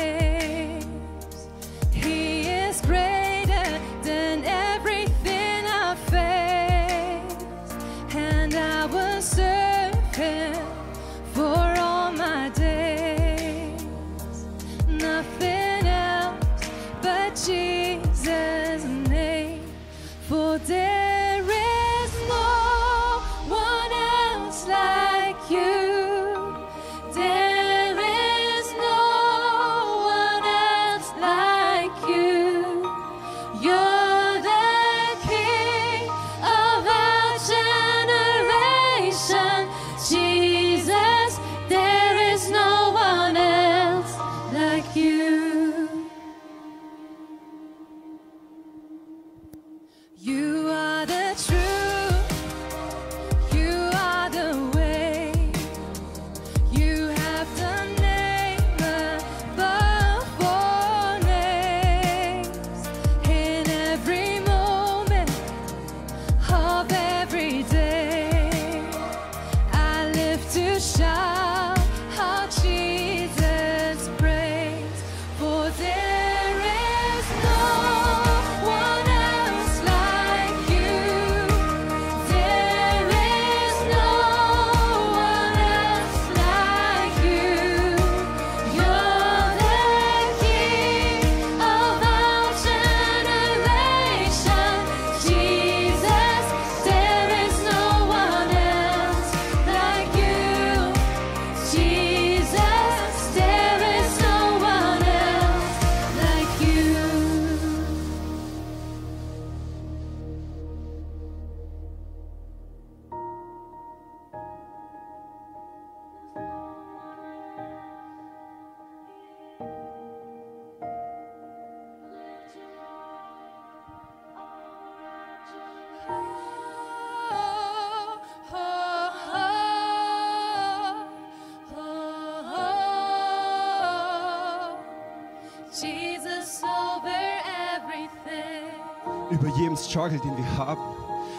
Struggle, 139.90 140.20
den 140.20 140.36
wir 140.36 140.56
haben, 140.56 140.80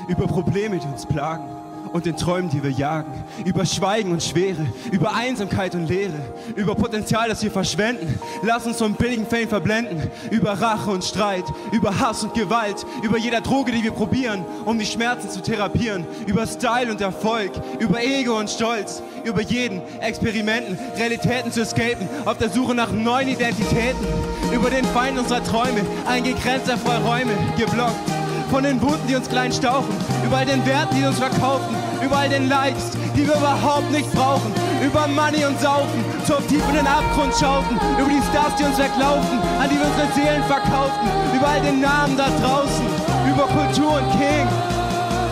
über 0.09 0.27
Probleme, 0.27 0.77
die 0.77 0.87
uns 0.87 1.05
plagen 1.05 1.49
und 1.93 2.05
den 2.05 2.17
Träumen, 2.17 2.49
die 2.49 2.61
wir 2.61 2.71
jagen, 2.71 3.23
über 3.45 3.65
Schweigen 3.65 4.11
und 4.11 4.21
Schwere, 4.21 4.65
über 4.91 5.13
Einsamkeit 5.13 5.73
und 5.75 5.87
Leere, 5.87 6.19
über 6.55 6.75
Potenzial, 6.75 7.29
das 7.29 7.43
wir 7.43 7.51
verschwenden. 7.51 8.19
Lass 8.43 8.65
uns 8.65 8.77
vom 8.77 8.93
billigen 8.93 9.25
Fame 9.25 9.47
verblenden, 9.47 10.09
über 10.31 10.51
Rache 10.51 10.89
und 10.91 11.03
Streit, 11.03 11.45
über 11.71 11.97
Hass 11.99 12.23
und 12.23 12.33
Gewalt, 12.33 12.85
über 13.03 13.17
jeder 13.17 13.41
Droge, 13.41 13.71
die 13.71 13.83
wir 13.83 13.91
probieren, 13.91 14.45
um 14.65 14.77
die 14.77 14.85
Schmerzen 14.85 15.29
zu 15.29 15.41
therapieren, 15.41 16.05
über 16.27 16.45
Style 16.45 16.91
und 16.91 17.01
Erfolg, 17.01 17.51
über 17.79 18.01
Ego 18.01 18.37
und 18.37 18.49
Stolz, 18.49 19.01
über 19.23 19.41
jeden 19.41 19.81
Experimenten, 20.01 20.77
Realitäten 20.97 21.51
zu 21.51 21.61
escapen, 21.61 22.07
auf 22.25 22.37
der 22.37 22.49
Suche 22.49 22.75
nach 22.75 22.91
neuen 22.91 23.29
Identitäten, 23.29 24.05
über 24.53 24.69
den 24.69 24.85
Feind 24.85 25.17
unserer 25.17 25.43
Träume, 25.43 25.81
eingegrenzter 26.05 26.77
Freiräume, 26.77 27.33
geblockt 27.57 28.11
von 28.51 28.63
den 28.63 28.81
Wunden, 28.81 29.07
die 29.07 29.15
uns 29.15 29.29
klein 29.29 29.51
stauchen, 29.51 29.95
über 30.25 30.37
all 30.37 30.45
den 30.45 30.65
Werten, 30.65 30.93
die 30.95 31.05
uns 31.05 31.17
verkaufen, 31.17 31.73
über 32.03 32.17
all 32.17 32.29
den 32.29 32.49
Likes, 32.49 32.91
die 33.15 33.25
wir 33.25 33.35
überhaupt 33.35 33.89
nicht 33.91 34.11
brauchen, 34.11 34.51
über 34.83 35.07
Money 35.07 35.45
und 35.45 35.59
Saufen, 35.61 36.03
zur 36.25 36.45
tief 36.47 36.61
in 36.67 36.75
den 36.75 36.85
Abgrund 36.85 37.33
schauten, 37.33 37.79
über 37.97 38.09
die 38.09 38.21
Stars, 38.29 38.53
die 38.59 38.65
uns 38.65 38.77
weglaufen, 38.77 39.39
an 39.57 39.69
die 39.69 39.79
wir 39.79 39.87
unsere 39.87 40.11
Seelen 40.13 40.43
verkauften, 40.43 41.07
über 41.33 41.47
all 41.47 41.61
den 41.61 41.79
Namen 41.79 42.17
da 42.17 42.27
draußen, 42.43 42.85
über 43.31 43.47
Kultur 43.47 44.03
und 44.03 44.11
King. 44.19 44.45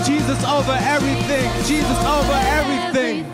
Jesus 0.08 0.40
over 0.48 0.80
everything, 0.88 1.52
Jesus 1.68 2.00
over 2.08 2.40
everything. 2.56 3.26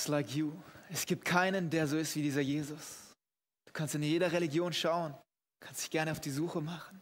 Else 0.00 0.10
like 0.10 0.34
you. 0.34 0.52
Es 0.88 1.06
gibt 1.06 1.24
keinen, 1.24 1.70
der 1.70 1.86
so 1.86 1.96
ist 1.98 2.16
wie 2.16 2.22
dieser 2.22 2.40
Jesus. 2.40 3.14
Du 3.66 3.72
kannst 3.72 3.94
in 3.94 4.02
jeder 4.02 4.32
Religion 4.32 4.72
schauen, 4.72 5.14
kannst 5.60 5.82
dich 5.82 5.90
gerne 5.90 6.10
auf 6.10 6.20
die 6.20 6.30
Suche 6.30 6.60
machen. 6.60 7.00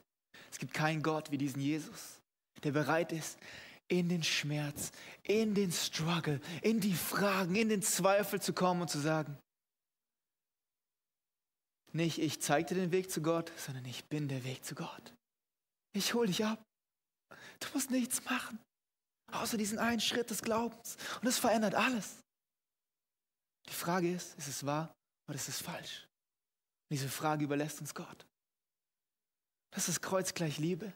Es 0.51 0.59
gibt 0.59 0.75
keinen 0.75 1.03
Gott 1.03 1.31
wie 1.31 1.39
diesen 1.39 1.61
Jesus. 1.61 2.21
der 2.65 2.73
bereit 2.73 3.13
ist, 3.13 3.39
in 3.87 4.09
den 4.09 4.25
Schmerz, 4.25 4.91
in 5.23 5.55
den 5.55 5.71
Struggle, 5.71 6.41
in 6.61 6.81
die 6.81 6.95
Fragen, 6.95 7.55
in 7.55 7.69
den 7.69 7.83
Zweifel 7.83 8.43
zu 8.43 8.53
kommen 8.53 8.83
und 8.83 8.91
zu 8.91 8.99
sagen, 8.99 9.39
nicht 11.93 12.19
ich 12.19 12.41
zeig 12.41 12.67
dir 12.67 12.75
den 12.75 12.91
Weg 12.91 13.11
zu 13.11 13.23
Gott, 13.23 13.53
sondern 13.57 13.85
ich 13.85 14.05
bin 14.07 14.29
der 14.29 14.45
Weg 14.45 14.65
zu 14.65 14.75
Gott. 14.75 15.15
Ich 15.95 16.15
hol 16.15 16.27
dich 16.27 16.45
ab. 16.45 16.61
Du 17.61 17.69
musst 17.75 17.91
nichts 17.91 18.25
machen, 18.25 18.59
außer 19.33 19.57
diesen 19.57 19.79
einen 19.79 20.01
Schritt 20.01 20.31
des 20.31 20.43
Glaubens. 20.43 20.97
Und 21.23 21.29
es 21.29 21.39
verändert 21.39 21.75
alles. 21.75 22.19
Die 23.69 23.75
Frage 23.75 24.13
ist, 24.13 24.37
ist 24.39 24.49
es 24.49 24.67
wahr 24.67 24.95
oder 25.29 25.37
ist 25.37 25.49
es 25.49 25.61
falsch? 25.61 26.03
Und 26.03 26.95
diese 26.95 27.09
Frage 27.09 27.45
überlässt 27.45 27.81
uns 27.81 27.95
Gott. 27.95 28.27
Das 29.71 29.89
ist 29.89 30.01
Kreuz 30.01 30.33
gleich 30.35 30.59
Liebe. 30.59 30.93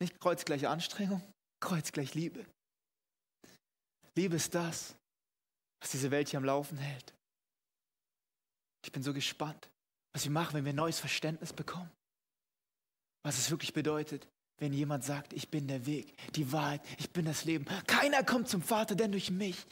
Nicht 0.00 0.20
Kreuz 0.20 0.44
gleich 0.44 0.66
Anstrengung, 0.66 1.22
Kreuz 1.60 1.90
gleich 1.90 2.14
Liebe. 2.14 2.46
Liebe 4.14 4.36
ist 4.36 4.54
das, 4.54 4.94
was 5.80 5.90
diese 5.90 6.10
Welt 6.10 6.28
hier 6.28 6.38
am 6.38 6.44
Laufen 6.44 6.78
hält. 6.78 7.14
Ich 8.84 8.92
bin 8.92 9.02
so 9.02 9.12
gespannt, 9.12 9.68
was 10.12 10.24
wir 10.24 10.30
machen, 10.30 10.54
wenn 10.54 10.64
wir 10.64 10.72
ein 10.72 10.76
neues 10.76 11.00
Verständnis 11.00 11.52
bekommen. 11.52 11.90
Was 13.24 13.38
es 13.38 13.50
wirklich 13.50 13.72
bedeutet, 13.72 14.28
wenn 14.58 14.72
jemand 14.72 15.04
sagt, 15.04 15.32
ich 15.34 15.50
bin 15.50 15.68
der 15.68 15.84
Weg, 15.84 16.14
die 16.34 16.50
Wahrheit, 16.50 16.80
ich 16.98 17.10
bin 17.10 17.26
das 17.26 17.44
Leben. 17.44 17.66
Keiner 17.86 18.22
kommt 18.24 18.48
zum 18.48 18.62
Vater, 18.62 18.94
denn 18.94 19.12
durch 19.12 19.30
mich. 19.30 19.66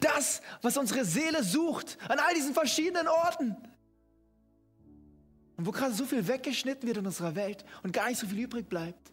Das, 0.00 0.42
was 0.60 0.76
unsere 0.76 1.04
Seele 1.04 1.42
sucht, 1.42 1.96
an 2.08 2.18
all 2.18 2.34
diesen 2.34 2.52
verschiedenen 2.52 3.08
Orten. 3.08 3.56
Und 5.56 5.66
wo 5.66 5.70
gerade 5.70 5.94
so 5.94 6.04
viel 6.04 6.28
weggeschnitten 6.28 6.86
wird 6.86 6.98
in 6.98 7.06
unserer 7.06 7.34
Welt 7.34 7.64
und 7.82 7.92
gar 7.92 8.08
nicht 8.08 8.18
so 8.18 8.26
viel 8.26 8.40
übrig 8.40 8.68
bleibt. 8.68 9.10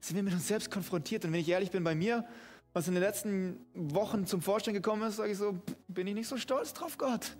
Sind 0.00 0.16
wir 0.16 0.24
mit 0.24 0.32
uns 0.32 0.48
selbst 0.48 0.70
konfrontiert. 0.70 1.24
Und 1.24 1.32
wenn 1.32 1.40
ich 1.40 1.48
ehrlich 1.48 1.70
bin 1.70 1.84
bei 1.84 1.94
mir, 1.94 2.26
was 2.72 2.88
in 2.88 2.94
den 2.94 3.02
letzten 3.02 3.64
Wochen 3.72 4.26
zum 4.26 4.42
Vorstellen 4.42 4.74
gekommen 4.74 5.08
ist, 5.08 5.16
sage 5.16 5.30
ich 5.30 5.38
so, 5.38 5.60
bin 5.86 6.08
ich 6.08 6.14
nicht 6.14 6.28
so 6.28 6.36
stolz 6.38 6.72
drauf, 6.72 6.98
Gott. 6.98 7.36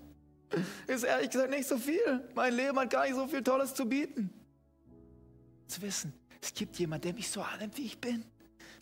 Ist 0.87 1.03
ehrlich 1.03 1.31
gesagt 1.31 1.51
nicht 1.51 1.67
so 1.67 1.77
viel. 1.77 2.23
Mein 2.37 2.55
Leben 2.55 2.79
hat 2.79 2.91
gar 2.91 3.05
nicht 3.05 3.17
so 3.17 3.27
viel 3.27 3.43
Tolles 3.43 3.75
zu 3.75 3.85
bieten 3.85 4.31
zu 5.69 5.83
wissen, 5.83 6.13
es 6.41 6.55
gibt 6.55 6.79
jemand, 6.79 7.05
der 7.05 7.13
mich 7.13 7.31
so 7.31 7.43
annimmt, 7.43 7.77
wie 7.77 7.87
ich 7.87 8.01
bin. 8.01 8.25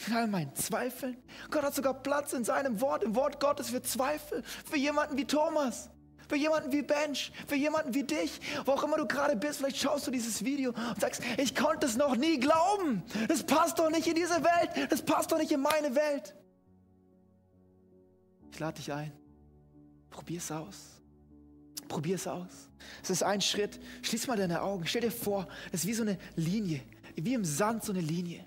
Mit 0.06 0.16
all 0.16 0.26
meinen 0.26 0.54
Zweifeln. 0.54 1.16
Gott 1.50 1.62
hat 1.62 1.74
sogar 1.74 1.94
Platz 1.94 2.32
in 2.32 2.44
seinem 2.44 2.80
Wort, 2.80 3.04
im 3.04 3.14
Wort 3.14 3.40
Gottes 3.40 3.70
für 3.70 3.80
Zweifel. 3.80 4.42
Für 4.42 4.76
jemanden 4.76 5.16
wie 5.16 5.24
Thomas. 5.24 5.88
Für 6.28 6.36
jemanden 6.36 6.72
wie 6.72 6.82
Bench. 6.82 7.32
Für 7.46 7.54
jemanden 7.54 7.94
wie 7.94 8.02
dich. 8.02 8.40
Wo 8.64 8.72
auch 8.72 8.82
immer 8.82 8.96
du 8.96 9.06
gerade 9.06 9.36
bist, 9.36 9.58
vielleicht 9.58 9.76
schaust 9.76 10.06
du 10.06 10.10
dieses 10.10 10.44
Video 10.44 10.70
und 10.72 11.00
sagst, 11.00 11.22
ich 11.38 11.54
konnte 11.54 11.86
es 11.86 11.96
noch 11.96 12.16
nie 12.16 12.38
glauben. 12.38 13.02
Das 13.28 13.44
passt 13.44 13.78
doch 13.78 13.90
nicht 13.90 14.06
in 14.06 14.14
diese 14.14 14.42
Welt. 14.42 14.90
Das 14.90 15.02
passt 15.02 15.30
doch 15.32 15.38
nicht 15.38 15.52
in 15.52 15.60
meine 15.60 15.94
Welt. 15.94 16.34
Ich 18.50 18.58
lade 18.58 18.74
dich 18.74 18.92
ein. 18.92 19.12
Probier 20.10 20.38
es 20.38 20.50
aus. 20.50 20.93
Probier 21.94 22.16
es 22.16 22.26
aus. 22.26 22.68
Es 23.04 23.10
ist 23.10 23.22
ein 23.22 23.40
Schritt. 23.40 23.78
Schließ 24.02 24.26
mal 24.26 24.36
deine 24.36 24.62
Augen. 24.62 24.84
Stell 24.84 25.02
dir 25.02 25.12
vor, 25.12 25.46
es 25.70 25.82
ist 25.82 25.86
wie 25.86 25.94
so 25.94 26.02
eine 26.02 26.18
Linie. 26.34 26.80
Wie 27.14 27.34
im 27.34 27.44
Sand 27.44 27.84
so 27.84 27.92
eine 27.92 28.00
Linie. 28.00 28.40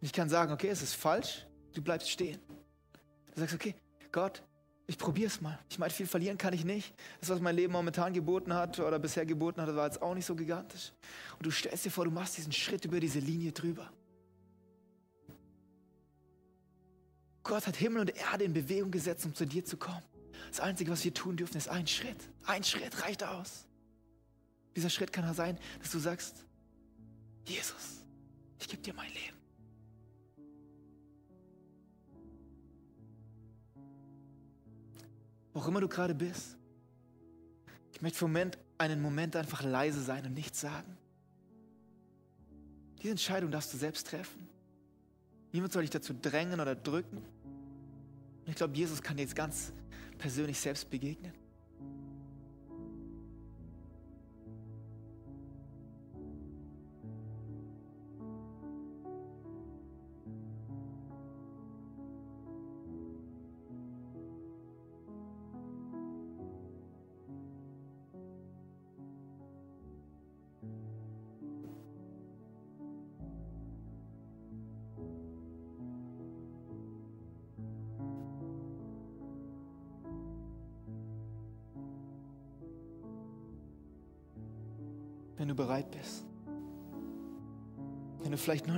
Und 0.00 0.06
ich 0.06 0.14
kann 0.14 0.30
sagen, 0.30 0.50
okay, 0.50 0.68
es 0.68 0.80
ist 0.80 0.94
falsch. 0.94 1.46
Du 1.74 1.82
bleibst 1.82 2.08
stehen. 2.08 2.40
Du 3.34 3.40
sagst, 3.40 3.54
okay, 3.54 3.74
Gott, 4.12 4.42
ich 4.86 4.96
probiere 4.96 5.26
es 5.26 5.42
mal. 5.42 5.58
Ich 5.68 5.78
meine, 5.78 5.92
viel 5.92 6.06
verlieren 6.06 6.38
kann 6.38 6.54
ich 6.54 6.64
nicht. 6.64 6.94
Das, 7.20 7.28
was 7.28 7.38
mein 7.38 7.54
Leben 7.54 7.74
momentan 7.74 8.14
geboten 8.14 8.54
hat 8.54 8.80
oder 8.80 8.98
bisher 8.98 9.26
geboten 9.26 9.60
hat, 9.60 9.76
war 9.76 9.84
jetzt 9.84 10.00
auch 10.00 10.14
nicht 10.14 10.24
so 10.24 10.34
gigantisch. 10.34 10.94
Und 11.36 11.44
du 11.44 11.50
stellst 11.50 11.84
dir 11.84 11.90
vor, 11.90 12.06
du 12.06 12.12
machst 12.12 12.38
diesen 12.38 12.52
Schritt 12.52 12.86
über 12.86 12.98
diese 12.98 13.18
Linie 13.18 13.52
drüber. 13.52 13.92
Gott 17.42 17.66
hat 17.66 17.76
Himmel 17.76 18.00
und 18.00 18.16
Erde 18.16 18.44
in 18.44 18.54
Bewegung 18.54 18.90
gesetzt, 18.90 19.26
um 19.26 19.34
zu 19.34 19.44
dir 19.44 19.66
zu 19.66 19.76
kommen. 19.76 20.02
Das 20.50 20.60
Einzige, 20.60 20.90
was 20.90 21.04
wir 21.04 21.14
tun 21.14 21.36
dürfen, 21.36 21.56
ist 21.56 21.68
ein 21.68 21.86
Schritt. 21.86 22.28
Ein 22.44 22.64
Schritt 22.64 23.02
reicht 23.02 23.24
aus. 23.24 23.66
Dieser 24.76 24.90
Schritt 24.90 25.12
kann 25.12 25.32
sein, 25.34 25.58
dass 25.80 25.90
du 25.90 25.98
sagst, 25.98 26.44
Jesus, 27.44 28.02
ich 28.58 28.68
gebe 28.68 28.82
dir 28.82 28.94
mein 28.94 29.10
Leben. 29.12 29.36
Wo 35.52 35.60
auch 35.60 35.68
immer 35.68 35.80
du 35.80 35.88
gerade 35.88 36.14
bist, 36.14 36.56
ich 37.92 38.02
möchte 38.02 38.18
für 38.18 38.24
einen 38.24 38.32
Moment, 38.32 38.58
einen 38.78 39.02
Moment 39.02 39.36
einfach 39.36 39.62
leise 39.62 40.02
sein 40.02 40.26
und 40.26 40.34
nichts 40.34 40.60
sagen. 40.60 40.96
Diese 42.98 43.10
Entscheidung 43.10 43.50
darfst 43.50 43.72
du 43.72 43.76
selbst 43.76 44.08
treffen. 44.08 44.48
Niemand 45.52 45.72
soll 45.72 45.82
dich 45.82 45.90
dazu 45.90 46.12
drängen 46.12 46.58
oder 46.58 46.74
drücken. 46.74 47.18
Und 47.18 48.48
ich 48.48 48.56
glaube, 48.56 48.74
Jesus 48.74 49.00
kann 49.00 49.16
dir 49.16 49.22
jetzt 49.22 49.36
ganz 49.36 49.72
persönlich 50.24 50.58
selbst 50.58 50.88
begegnen. 50.88 51.34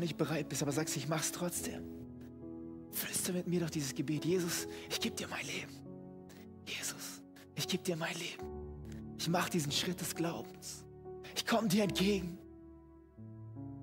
Nicht 0.07 0.17
bereit 0.17 0.49
bist, 0.49 0.63
aber 0.63 0.73
sagst, 0.73 0.97
ich 0.97 1.09
mach's 1.09 1.33
trotzdem. 1.33 1.83
Flüster 2.93 3.33
mit 3.33 3.47
mir 3.47 3.61
doch 3.61 3.71
dieses 3.71 3.95
Gebet. 3.95 4.25
Jesus, 4.25 4.69
ich 4.89 5.01
gebe 5.01 5.17
dir 5.17 5.29
mein 5.29 5.45
Leben. 5.45 5.73
Jesus, 6.65 7.21
ich 7.55 7.67
gebe 7.67 7.83
dir 7.83 7.97
mein 7.97 8.17
Leben. 8.17 8.47
Ich 9.19 9.29
mache 9.29 9.51
diesen 9.51 9.73
Schritt 9.73 10.01
des 10.01 10.15
Glaubens. 10.15 10.85
Ich 11.35 11.45
komme 11.45 11.69
dir 11.69 11.83
entgegen. 11.83 12.39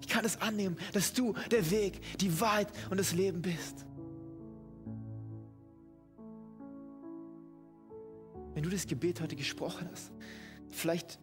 Ich 0.01 0.07
kann 0.07 0.25
es 0.25 0.41
annehmen, 0.41 0.77
dass 0.93 1.13
du 1.13 1.33
der 1.51 1.69
Weg, 1.69 1.99
die 2.19 2.39
Wahrheit 2.39 2.69
und 2.89 2.97
das 2.97 3.13
Leben 3.13 3.41
bist. 3.41 3.85
Wenn 8.53 8.63
du 8.63 8.69
das 8.69 8.87
Gebet 8.87 9.21
heute 9.21 9.35
gesprochen 9.35 9.89
hast, 9.91 10.11
vielleicht 10.69 11.19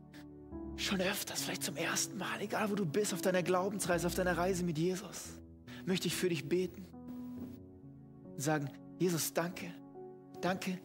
schon 0.80 1.00
öfters, 1.00 1.42
vielleicht 1.42 1.62
zum 1.62 1.76
ersten 1.76 2.16
Mal, 2.16 2.40
egal 2.40 2.70
wo 2.70 2.74
du 2.74 2.86
bist, 2.86 3.12
auf 3.12 3.20
deiner 3.20 3.42
Glaubensreise, 3.42 4.06
auf 4.06 4.14
deiner 4.14 4.36
Reise 4.36 4.64
mit 4.64 4.78
Jesus, 4.78 5.24
möchte 5.84 6.08
ich 6.08 6.14
für 6.14 6.28
dich 6.28 6.48
beten. 6.48 6.86
Und 8.34 8.40
sagen, 8.40 8.70
Jesus, 8.98 9.32
danke. 9.32 9.72
Danke, 10.40 10.78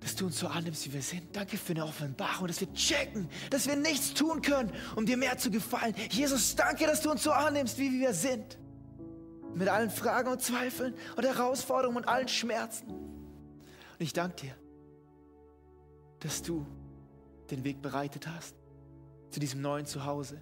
dass 0.00 0.16
du 0.16 0.26
uns 0.26 0.38
so 0.38 0.48
annimmst, 0.48 0.86
wie 0.86 0.92
wir 0.92 1.02
sind. 1.02 1.34
Danke 1.34 1.56
für 1.56 1.72
eine 1.72 1.84
Offenbarung, 1.84 2.48
dass 2.48 2.60
wir 2.60 2.72
checken, 2.72 3.28
dass 3.50 3.66
wir 3.66 3.76
nichts 3.76 4.14
tun 4.14 4.42
können, 4.42 4.72
um 4.96 5.06
dir 5.06 5.16
mehr 5.16 5.38
zu 5.38 5.50
gefallen. 5.50 5.94
Jesus, 6.10 6.56
danke, 6.56 6.86
dass 6.86 7.00
du 7.00 7.10
uns 7.10 7.22
so 7.22 7.30
annimmst, 7.30 7.78
wie 7.78 7.92
wir 7.92 8.12
sind. 8.12 8.58
Mit 9.54 9.68
allen 9.68 9.90
Fragen 9.90 10.28
und 10.30 10.42
Zweifeln 10.42 10.94
und 11.16 11.24
Herausforderungen 11.24 11.98
und 11.98 12.08
allen 12.08 12.26
Schmerzen. 12.26 12.88
Und 12.88 14.00
ich 14.00 14.12
danke 14.12 14.46
dir, 14.46 14.56
dass 16.18 16.42
du 16.42 16.66
den 17.50 17.62
Weg 17.62 17.80
bereitet 17.80 18.26
hast 18.26 18.56
zu 19.34 19.40
diesem 19.40 19.60
neuen 19.60 19.84
Zuhause. 19.84 20.40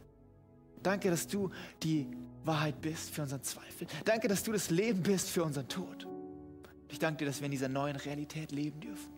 Danke, 0.83 1.09
dass 1.09 1.27
du 1.27 1.51
die 1.83 2.07
Wahrheit 2.45 2.81
bist 2.83 3.11
für 3.11 3.23
unseren 3.23 3.43
Zweifel. 3.43 3.87
Danke, 4.05 4.29
dass 4.29 4.43
du 4.43 4.53
das 4.53 4.69
Leben 4.69 5.03
bist 5.03 5.31
für 5.31 5.45
unseren 5.45 5.67
Tod. 5.67 6.07
Ich 6.89 6.99
danke 6.99 7.21
dir, 7.21 7.25
dass 7.25 7.41
wir 7.41 7.47
in 7.47 7.53
dieser 7.53 7.71
neuen 7.71 7.97
Realität 7.97 8.53
leben 8.53 8.81
dürfen. 8.81 9.11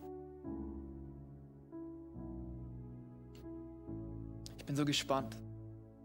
Ich 4.57 4.65
bin 4.65 4.77
so 4.77 4.85
gespannt, 4.85 5.35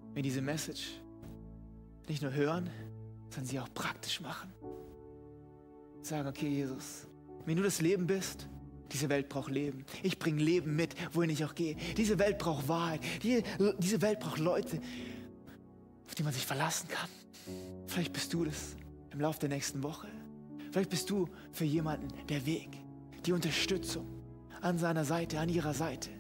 wenn 0.09 0.17
wir 0.17 0.23
diese 0.25 0.43
Message 0.43 1.01
nicht 2.09 2.23
nur 2.23 2.33
hören, 2.33 2.69
sondern 3.29 3.47
sie 3.47 3.61
auch 3.61 3.73
praktisch 3.73 4.21
machen. 4.21 4.53
Sagen, 6.03 6.29
okay, 6.29 6.49
Jesus, 6.49 7.07
wenn 7.47 7.57
du 7.57 7.63
das 7.63 7.81
Leben 7.81 8.09
bist, 8.09 8.49
diese 8.93 9.09
Welt 9.09 9.29
braucht 9.29 9.51
Leben. 9.51 9.85
Ich 10.03 10.19
bringe 10.19 10.43
Leben 10.43 10.77
mit, 10.77 10.95
wohin 11.13 11.31
ich 11.31 11.45
auch 11.45 11.55
gehe. 11.55 11.77
Diese 11.97 12.19
Welt 12.19 12.39
braucht 12.39 12.69
Wahrheit. 12.69 13.01
Die, 13.23 13.43
diese 13.79 14.03
Welt 14.03 14.21
braucht 14.21 14.39
Leute, 14.39 14.81
auf 16.07 16.15
die 16.15 16.23
man 16.23 16.33
sich 16.33 16.47
verlassen 16.47 16.89
kann. 16.89 17.09
Vielleicht 17.87 18.13
bist 18.13 18.33
du 18.33 18.45
das 18.45 18.77
im 19.13 19.21
Laufe 19.21 19.41
der 19.41 19.49
nächsten 19.49 19.83
Woche. 19.83 20.09
Vielleicht 20.71 20.91
bist 20.91 21.11
du 21.11 21.29
für 21.53 21.65
jemanden 21.65 22.09
der 22.29 22.47
Weg, 22.47 22.69
die 23.27 23.33
Unterstützung 23.33 24.07
an 24.61 24.79
seiner 24.79 25.05
Seite, 25.05 25.41
an 25.41 25.49
ihrer 25.49 25.75
Seite. 25.75 26.11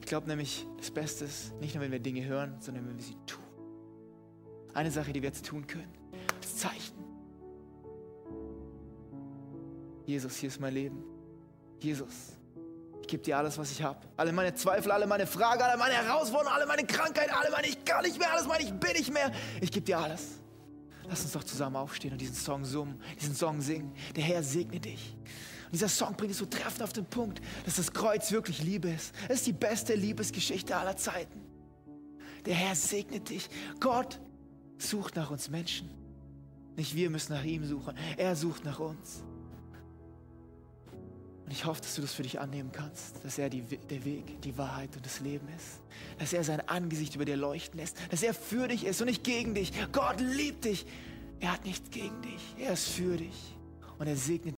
Ich 0.00 0.06
glaube, 0.06 0.28
nämlich, 0.28 0.66
das 0.78 0.90
Beste 0.90 1.24
ist 1.24 1.54
nicht 1.60 1.74
nur, 1.74 1.82
wenn 1.82 1.92
wir 1.92 1.98
Dinge 1.98 2.24
hören, 2.24 2.56
sondern 2.60 2.86
wenn 2.86 2.96
wir 2.96 3.04
sie 3.04 3.16
tun. 3.26 3.42
Eine 4.74 4.90
Sache, 4.90 5.12
die 5.12 5.22
wir 5.22 5.28
jetzt 5.28 5.46
tun 5.46 5.66
können, 5.66 5.92
das 6.40 6.56
Zeichen. 6.56 6.94
Jesus, 10.06 10.36
hier 10.36 10.48
ist 10.48 10.60
mein 10.60 10.74
Leben. 10.74 11.13
Jesus, 11.84 12.32
ich 13.02 13.08
gebe 13.08 13.22
dir 13.22 13.36
alles, 13.36 13.58
was 13.58 13.70
ich 13.70 13.82
habe. 13.82 13.98
Alle 14.16 14.32
meine 14.32 14.54
Zweifel, 14.54 14.90
alle 14.90 15.06
meine 15.06 15.26
Fragen, 15.26 15.60
alle 15.60 15.76
meine 15.76 15.94
Herausforderungen, 15.94 16.56
alle 16.56 16.66
meine 16.66 16.86
Krankheit, 16.86 17.30
alle 17.30 17.50
meine 17.50 17.66
ich 17.66 17.84
kann 17.84 18.02
nicht 18.02 18.18
mehr, 18.18 18.32
alles 18.32 18.46
meine 18.46 18.64
ich 18.64 18.72
bin 18.72 18.92
nicht 18.92 19.12
mehr. 19.12 19.30
Ich 19.60 19.70
gebe 19.70 19.84
dir 19.84 19.98
alles. 19.98 20.40
Lass 21.06 21.22
uns 21.22 21.32
doch 21.32 21.44
zusammen 21.44 21.76
aufstehen 21.76 22.12
und 22.12 22.20
diesen 22.20 22.34
Song 22.34 22.64
summen, 22.64 22.98
diesen 23.20 23.34
Song 23.34 23.60
singen. 23.60 23.92
Der 24.16 24.24
Herr 24.24 24.42
segne 24.42 24.80
dich. 24.80 25.14
Und 25.66 25.74
dieser 25.74 25.90
Song 25.90 26.16
bringt 26.16 26.32
es 26.32 26.38
so 26.38 26.46
treffend 26.46 26.82
auf 26.82 26.94
den 26.94 27.04
Punkt, 27.04 27.42
dass 27.66 27.76
das 27.76 27.92
Kreuz 27.92 28.32
wirklich 28.32 28.62
Liebe 28.62 28.88
ist. 28.88 29.14
Es 29.28 29.40
ist 29.40 29.46
die 29.46 29.52
beste 29.52 29.94
Liebesgeschichte 29.94 30.74
aller 30.74 30.96
Zeiten. 30.96 31.42
Der 32.46 32.54
Herr 32.54 32.74
segnet 32.74 33.28
dich. 33.28 33.50
Gott 33.80 34.18
sucht 34.78 35.16
nach 35.16 35.30
uns 35.30 35.50
Menschen. 35.50 35.90
Nicht 36.76 36.94
wir 36.94 37.10
müssen 37.10 37.34
nach 37.34 37.44
ihm 37.44 37.66
suchen. 37.66 37.94
Er 38.16 38.34
sucht 38.36 38.64
nach 38.64 38.78
uns. 38.78 39.22
Und 41.44 41.52
ich 41.52 41.66
hoffe, 41.66 41.82
dass 41.82 41.94
du 41.94 42.02
das 42.02 42.14
für 42.14 42.22
dich 42.22 42.40
annehmen 42.40 42.72
kannst, 42.72 43.22
dass 43.22 43.38
er 43.38 43.50
die, 43.50 43.60
der 43.62 44.04
Weg, 44.04 44.40
die 44.42 44.56
Wahrheit 44.56 44.96
und 44.96 45.04
das 45.04 45.20
Leben 45.20 45.46
ist. 45.56 45.80
Dass 46.18 46.32
er 46.32 46.42
sein 46.42 46.66
Angesicht 46.68 47.14
über 47.14 47.24
dir 47.24 47.36
leuchten 47.36 47.78
lässt. 47.78 47.96
Dass 48.10 48.22
er 48.22 48.32
für 48.32 48.68
dich 48.68 48.84
ist 48.84 49.00
und 49.00 49.08
nicht 49.08 49.24
gegen 49.24 49.54
dich. 49.54 49.72
Gott 49.92 50.20
liebt 50.20 50.64
dich. 50.64 50.86
Er 51.40 51.52
hat 51.52 51.64
nichts 51.66 51.90
gegen 51.90 52.22
dich. 52.22 52.54
Er 52.58 52.72
ist 52.72 52.88
für 52.88 53.16
dich. 53.16 53.56
Und 53.98 54.06
er 54.06 54.16
segnet 54.16 54.52